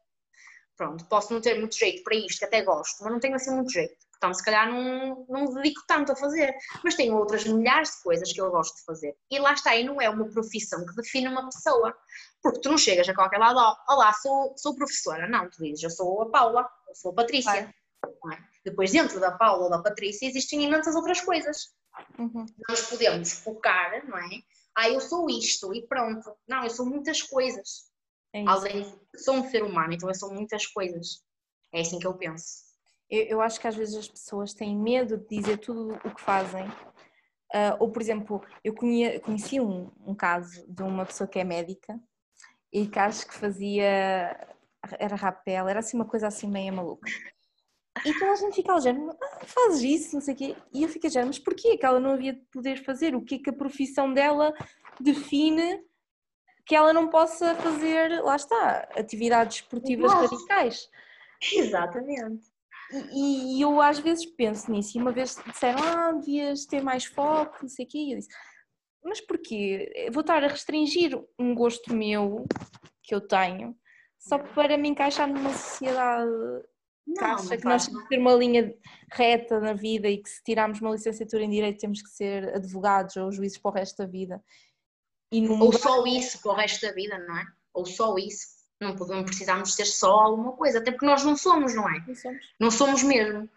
[0.78, 3.54] Pronto, posso não ter muito jeito para isto, que até gosto, mas não tenho assim
[3.54, 3.98] muito jeito.
[4.20, 6.54] Portanto, se calhar não, não me dedico tanto a fazer,
[6.84, 9.16] mas tenho outras milhares de coisas que eu gosto de fazer.
[9.32, 11.96] E lá está, e não é uma profissão que define uma pessoa,
[12.44, 13.58] porque tu não chegas a qualquer lado,
[13.88, 15.26] olá, sou, sou professora.
[15.28, 17.52] Não, tu dizes, eu sou a Paula, eu sou a Patrícia.
[17.52, 17.74] É?
[18.66, 21.74] Depois, dentro da Paula ou da Patrícia, existem imensas outras coisas.
[22.18, 22.46] Uhum.
[22.68, 24.30] Nós podemos focar, não é?
[24.76, 26.30] Ah, eu sou isto e pronto.
[26.48, 27.90] Não, eu sou muitas coisas.
[28.34, 31.24] É Além sou um ser humano, então eu sou muitas coisas.
[31.74, 32.69] É assim que eu penso.
[33.10, 36.22] Eu, eu, acho que às vezes as pessoas têm medo de dizer tudo o que
[36.22, 36.66] fazem.
[37.52, 41.44] Uh, ou, por exemplo, eu conhecia, conheci um, um caso de uma pessoa que é
[41.44, 42.00] médica
[42.72, 44.48] e que acho que fazia.
[44.98, 47.10] Era rapel, era assim uma coisa assim meio maluca.
[48.06, 50.56] E toda a gente fica ao género, ah, fazes isso, não sei o quê.
[50.72, 53.16] E eu fico a género, mas porquê que ela não havia de poder fazer?
[53.16, 54.54] O que é que a profissão dela
[55.00, 55.84] define
[56.66, 60.36] que ela não possa fazer, lá está, atividades esportivas Nossa.
[60.36, 60.90] radicais?
[61.52, 62.49] Exatamente.
[62.92, 67.06] E, e, eu às vezes penso nisso, e uma vez disseram, ah, devias ter mais
[67.06, 68.30] foco, não sei o quê, e eu disse,
[69.04, 70.10] mas porquê?
[70.12, 72.46] Vou estar a restringir um gosto meu,
[73.04, 73.76] que eu tenho,
[74.18, 76.32] só para me encaixar numa sociedade
[77.08, 78.76] não, que acha que nós temos que ter uma linha
[79.12, 83.16] reta na vida e que se tirarmos uma licenciatura em Direito temos que ser advogados
[83.16, 84.44] ou juízes para o resto da vida.
[85.32, 87.46] Ou só isso para o resto da vida, não é?
[87.74, 88.59] Ou só isso.
[88.80, 92.04] Não, não precisamos ser só alguma coisa, até porque nós não somos, não é?
[92.08, 92.46] Não somos.
[92.60, 93.50] Não somos mesmo.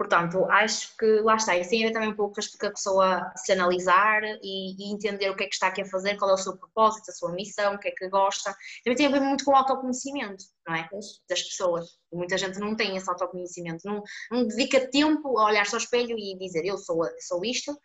[0.00, 3.32] Portanto, acho que lá está, isso tem a ver também um pouco com a pessoa
[3.36, 6.32] se analisar e, e, entender o que é que está aqui a fazer, qual é
[6.32, 8.56] o seu propósito, a sua missão, o que é que gosta.
[8.82, 10.88] Também tem a ver muito com o autoconhecimento, não é?
[11.28, 11.86] Das pessoas.
[12.10, 16.16] E muita gente não tem esse autoconhecimento, não, não dedica tempo a olhar-se ao espelho
[16.18, 17.78] e dizer eu sou, sou isto,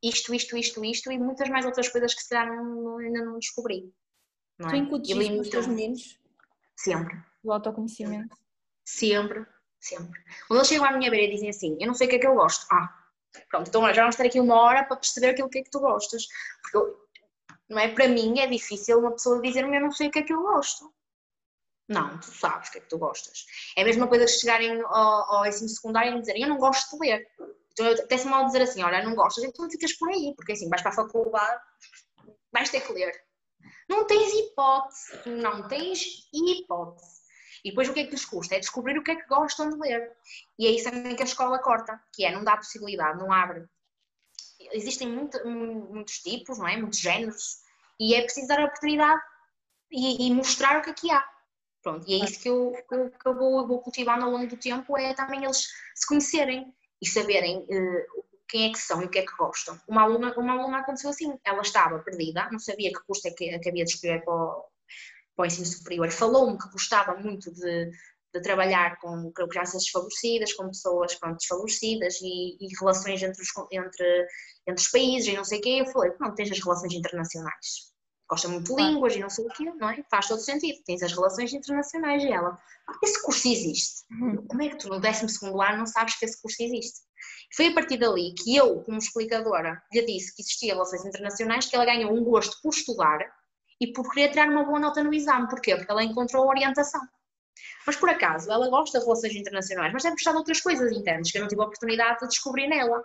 [0.00, 3.92] isto, isto, isto, isto e muitas mais outras coisas que se calhar ainda não descobri.
[4.56, 4.70] Não é?
[4.70, 6.16] Tu incutes os teus meninos?
[6.76, 7.16] Sempre.
[7.42, 8.36] O autoconhecimento?
[8.84, 9.46] Sempre,
[9.80, 10.20] sempre.
[10.46, 12.18] Quando eles chegam à minha beira e dizem assim, eu não sei o que é
[12.18, 12.66] que eu gosto.
[12.70, 12.94] Ah,
[13.50, 15.80] pronto, então já vamos estar aqui uma hora para perceber aquilo que é que tu
[15.80, 16.26] gostas.
[16.62, 17.06] Porque, eu,
[17.68, 17.88] não é?
[17.88, 20.42] Para mim é difícil uma pessoa dizer-me eu não sei o que é que eu
[20.42, 20.92] gosto.
[21.88, 23.46] Não, tu sabes o que é que tu gostas.
[23.76, 26.98] É a mesma coisa que chegarem ao, ao ensino secundário e dizerem eu não gosto
[26.98, 27.26] de ler.
[27.72, 30.82] Então até-se mal dizer assim, olha, não gostas, então ficas por aí, porque assim, vais
[30.82, 31.62] para a faculdade,
[32.52, 33.12] vais ter que ler.
[33.88, 37.26] Não tens hipótese, não tens hipótese.
[37.64, 38.54] E depois o que é que lhes custa?
[38.54, 40.12] É descobrir o que é que gostam de ler.
[40.58, 43.64] E é isso também que a escola corta, que é não dá possibilidade, não abre.
[44.72, 46.76] Existem muito, muitos tipos, não é?
[46.76, 47.58] muitos géneros,
[47.98, 49.20] e é preciso dar a oportunidade
[49.90, 51.24] e, e mostrar o que é há.
[51.82, 55.14] Pronto, e é isso que eu, que eu vou, vou, ao longo do tempo, é
[55.14, 59.26] também eles se conhecerem e saberem uh, quem é que são e o que é
[59.26, 59.78] que gostam.
[59.88, 63.54] Uma aluna, uma aluna aconteceu assim, ela estava perdida, não sabia que curso é que,
[63.54, 64.64] havia de escolher para o,
[65.34, 66.10] para o ensino superior.
[66.10, 67.90] Falou-me que gostava muito de,
[68.34, 74.26] de trabalhar com crianças desfavorecidas, com pessoas pronto, desfavorecidas e, e relações entre os, entre,
[74.66, 75.78] entre os países e não sei o quê.
[75.80, 77.86] Eu falei, não, tens as relações internacionais
[78.28, 80.04] gosta muito de línguas e não sei o quê, não é?
[80.10, 80.82] Faz todo sentido.
[80.84, 82.58] Tens as relações internacionais e ela,
[83.02, 84.04] esse curso existe.
[84.10, 84.46] Uhum.
[84.46, 87.05] Como é que tu no 12 ano não sabes que esse curso existe?
[87.54, 91.76] Foi a partir dali que eu, como explicadora, lhe disse que existia relações internacionais, que
[91.76, 93.20] ela ganhou um gosto por estudar
[93.80, 95.48] e por querer tirar uma boa nota no exame.
[95.48, 95.76] Porquê?
[95.76, 97.00] Porque ela encontrou orientação.
[97.86, 101.30] Mas por acaso, ela gosta de relações internacionais, mas deve gostar de outras coisas internas
[101.30, 103.02] que eu não tive a oportunidade de descobrir nela.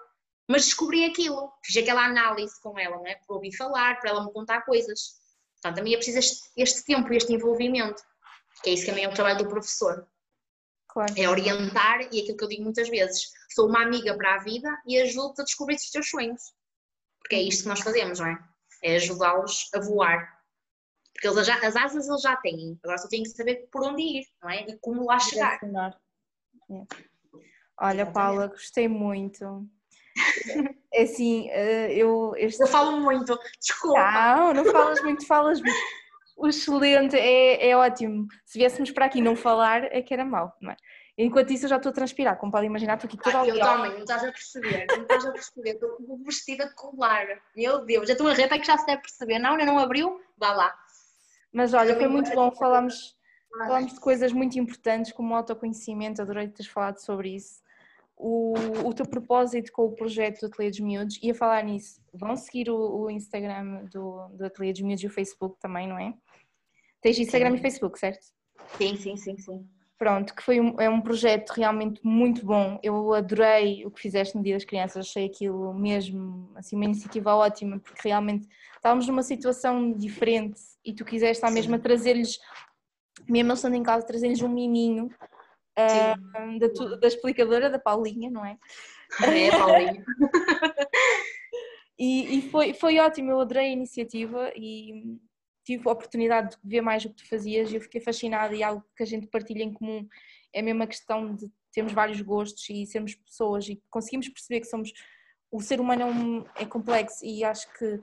[0.47, 3.15] Mas descobri aquilo, fiz aquela análise com ela, não é?
[3.15, 5.21] Para ouvir falar, para ela me contar coisas.
[5.53, 8.01] Portanto, também é preciso este, este tempo, este envolvimento,
[8.63, 10.05] que é isso também é o trabalho do professor.
[10.91, 11.13] Claro.
[11.17, 14.69] É orientar, e aquilo que eu digo muitas vezes, sou uma amiga para a vida
[14.85, 16.41] e ajudo-te a descobrir os teus sonhos.
[17.19, 18.37] Porque é isto que nós fazemos, não é?
[18.83, 20.41] É ajudá-los a voar.
[21.13, 24.25] Porque eles as asas eles já têm, agora só têm que saber por onde ir,
[24.41, 24.65] não é?
[24.67, 25.59] E como lá chegar.
[25.63, 26.85] É.
[27.79, 29.65] Olha, Paula, gostei muito.
[30.93, 32.33] É assim, eh, eu.
[32.35, 32.61] Este...
[32.61, 34.11] Eu falo muito, desculpa.
[34.11, 35.79] Não, não falas muito, falas muito.
[36.41, 38.27] O excelente, é, é ótimo.
[38.43, 40.75] Se viéssemos para aqui não falar, é que era mau, não é?
[41.15, 43.59] Enquanto isso, eu já estou a transpirar, como podem imaginar, estou aqui toda ah, Eu
[43.59, 47.27] também, não estás a perceber, não estás a perceber, estou vestida de colar.
[47.55, 49.37] Meu Deus, já estou a reta que já se deve perceber.
[49.37, 50.19] Não, ainda não abriu?
[50.35, 50.75] Vá lá.
[51.53, 53.15] Mas olha, foi muito bom, falámos,
[53.59, 57.61] falámos de coisas muito importantes, como o autoconhecimento, adorei teres falado sobre isso
[58.21, 58.53] o,
[58.85, 62.35] o teu propósito com o projeto do Ateliê dos Miúdos e a falar nisso, vão
[62.35, 66.13] seguir o, o Instagram do, do Ateliê dos Miúdos e o Facebook também, não é?
[67.01, 67.55] Tens Instagram sim.
[67.57, 68.25] e Facebook, certo?
[68.77, 69.67] Sim, sim, sim, sim.
[69.97, 72.79] Pronto, que foi um, é um projeto realmente muito bom.
[72.81, 77.35] Eu adorei o que fizeste no Dia das Crianças, achei aquilo mesmo, assim, uma iniciativa
[77.35, 82.39] ótima, porque realmente estávamos numa situação diferente e tu quiseste à mesma trazer-lhes,
[83.29, 85.05] mesmo eles estando em casa, trazer-lhes um miminho
[85.77, 88.57] uh, da, da, explicadora, da Paulinha, não é?
[89.21, 90.03] É, Paulinha.
[91.99, 95.19] e, e foi, foi ótimo, eu adorei a iniciativa e
[95.63, 98.63] tive a oportunidade de ver mais o que tu fazias e eu fiquei fascinada e
[98.63, 100.07] algo que a gente partilha em comum
[100.53, 104.67] é a mesma questão de termos vários gostos e sermos pessoas e conseguimos perceber que
[104.67, 104.91] somos
[105.51, 108.01] o ser humano é, um, é complexo e acho que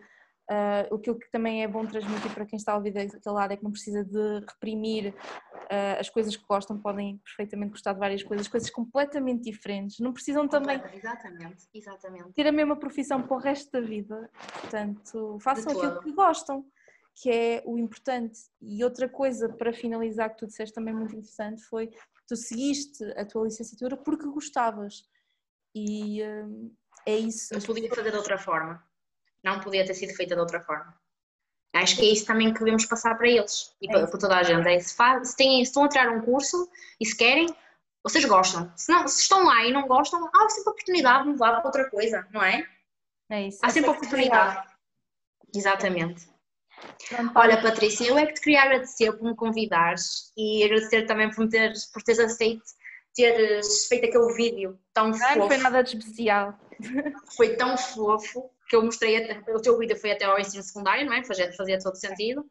[0.51, 3.57] Uh, o que também é bom transmitir para quem está a ouvir daquele lado é
[3.59, 8.23] que não precisa de reprimir uh, as coisas que gostam, podem perfeitamente gostar de várias
[8.23, 9.99] coisas, coisas completamente diferentes.
[9.99, 12.33] Não precisam também exatamente, exatamente.
[12.33, 14.31] ter a mesma profissão para o resto da vida.
[14.63, 16.65] Portanto, façam aquilo que gostam,
[17.21, 18.39] que é o importante.
[18.61, 21.91] E outra coisa para finalizar que tu disseste também muito interessante foi
[22.27, 25.03] tu seguiste a tua licenciatura porque gostavas.
[25.75, 26.73] E uh,
[27.07, 27.55] é isso.
[27.55, 28.83] Não podia fazer de outra forma
[29.43, 30.95] não podia ter sido feita de outra forma.
[31.75, 34.37] Acho que é isso também que devemos passar para eles e é para, para, toda
[34.37, 34.67] a gente.
[34.67, 36.69] É, se, faz, se, têm, se estão a tirar um curso
[37.01, 37.47] e se querem,
[38.03, 38.73] vocês gostam.
[38.75, 41.91] Se, não, se estão lá e não gostam, há sempre oportunidade de mudar para outra
[41.91, 42.67] coisa, não é?
[43.31, 43.59] É isso.
[43.63, 44.67] Há sempre oportunidade.
[45.55, 46.29] Exatamente.
[47.35, 51.45] Olha, Patrícia, eu é que te queria agradecer por me convidares e agradecer também por,
[51.45, 52.63] me teres, por teres aceito
[53.19, 55.39] teres feito aquele vídeo tão não, fofo.
[55.39, 56.57] Não foi nada de especial.
[57.37, 61.05] Foi tão fofo que eu mostrei, até, o teu vídeo foi até ao ensino secundário,
[61.05, 61.25] não é?
[61.25, 62.43] Fazia, fazia todo sentido.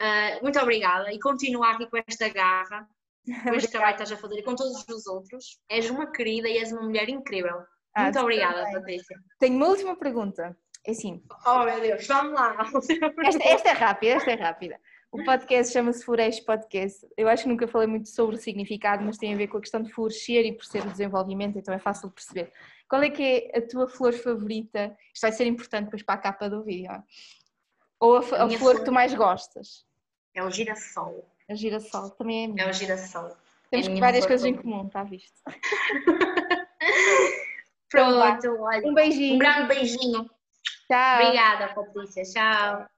[0.00, 2.88] Uh, muito obrigada e continua aqui com esta garra,
[3.44, 5.60] com este trabalho que estás a fazer e com todos os outros.
[5.68, 7.58] És uma querida e és uma mulher incrível.
[7.94, 8.74] Ah, muito obrigada, também.
[8.74, 9.16] Patrícia.
[9.38, 10.56] Tenho uma última pergunta.
[10.88, 11.22] É assim.
[11.44, 12.56] Oh meu Deus, vamos lá.
[13.26, 14.80] Esta, esta é rápida, esta é rápida.
[15.12, 17.06] O podcast chama-se Floresce Podcast.
[17.14, 19.60] Eu acho que nunca falei muito sobre o significado, mas tem a ver com a
[19.60, 22.50] questão de florescer e por ser o desenvolvimento, então é fácil de perceber.
[22.88, 24.96] Qual é que é a tua flor favorita?
[25.12, 26.90] Isto vai ser importante depois para a capa do vídeo.
[28.00, 29.84] Ou a, a, a flor, flor, que tu mais gostas?
[30.32, 31.28] É o girassol.
[31.50, 32.64] A girassol também é minha.
[32.64, 33.36] É o girassol.
[33.70, 35.38] Temos é várias coisas em comum, está visto?
[37.90, 38.88] Pronto, olha.
[38.88, 39.34] Um beijinho.
[39.34, 40.30] Um grande beijinho.
[40.88, 41.22] Tchau.
[41.22, 42.22] Obrigada, Patrícia.
[42.24, 42.97] Tchau.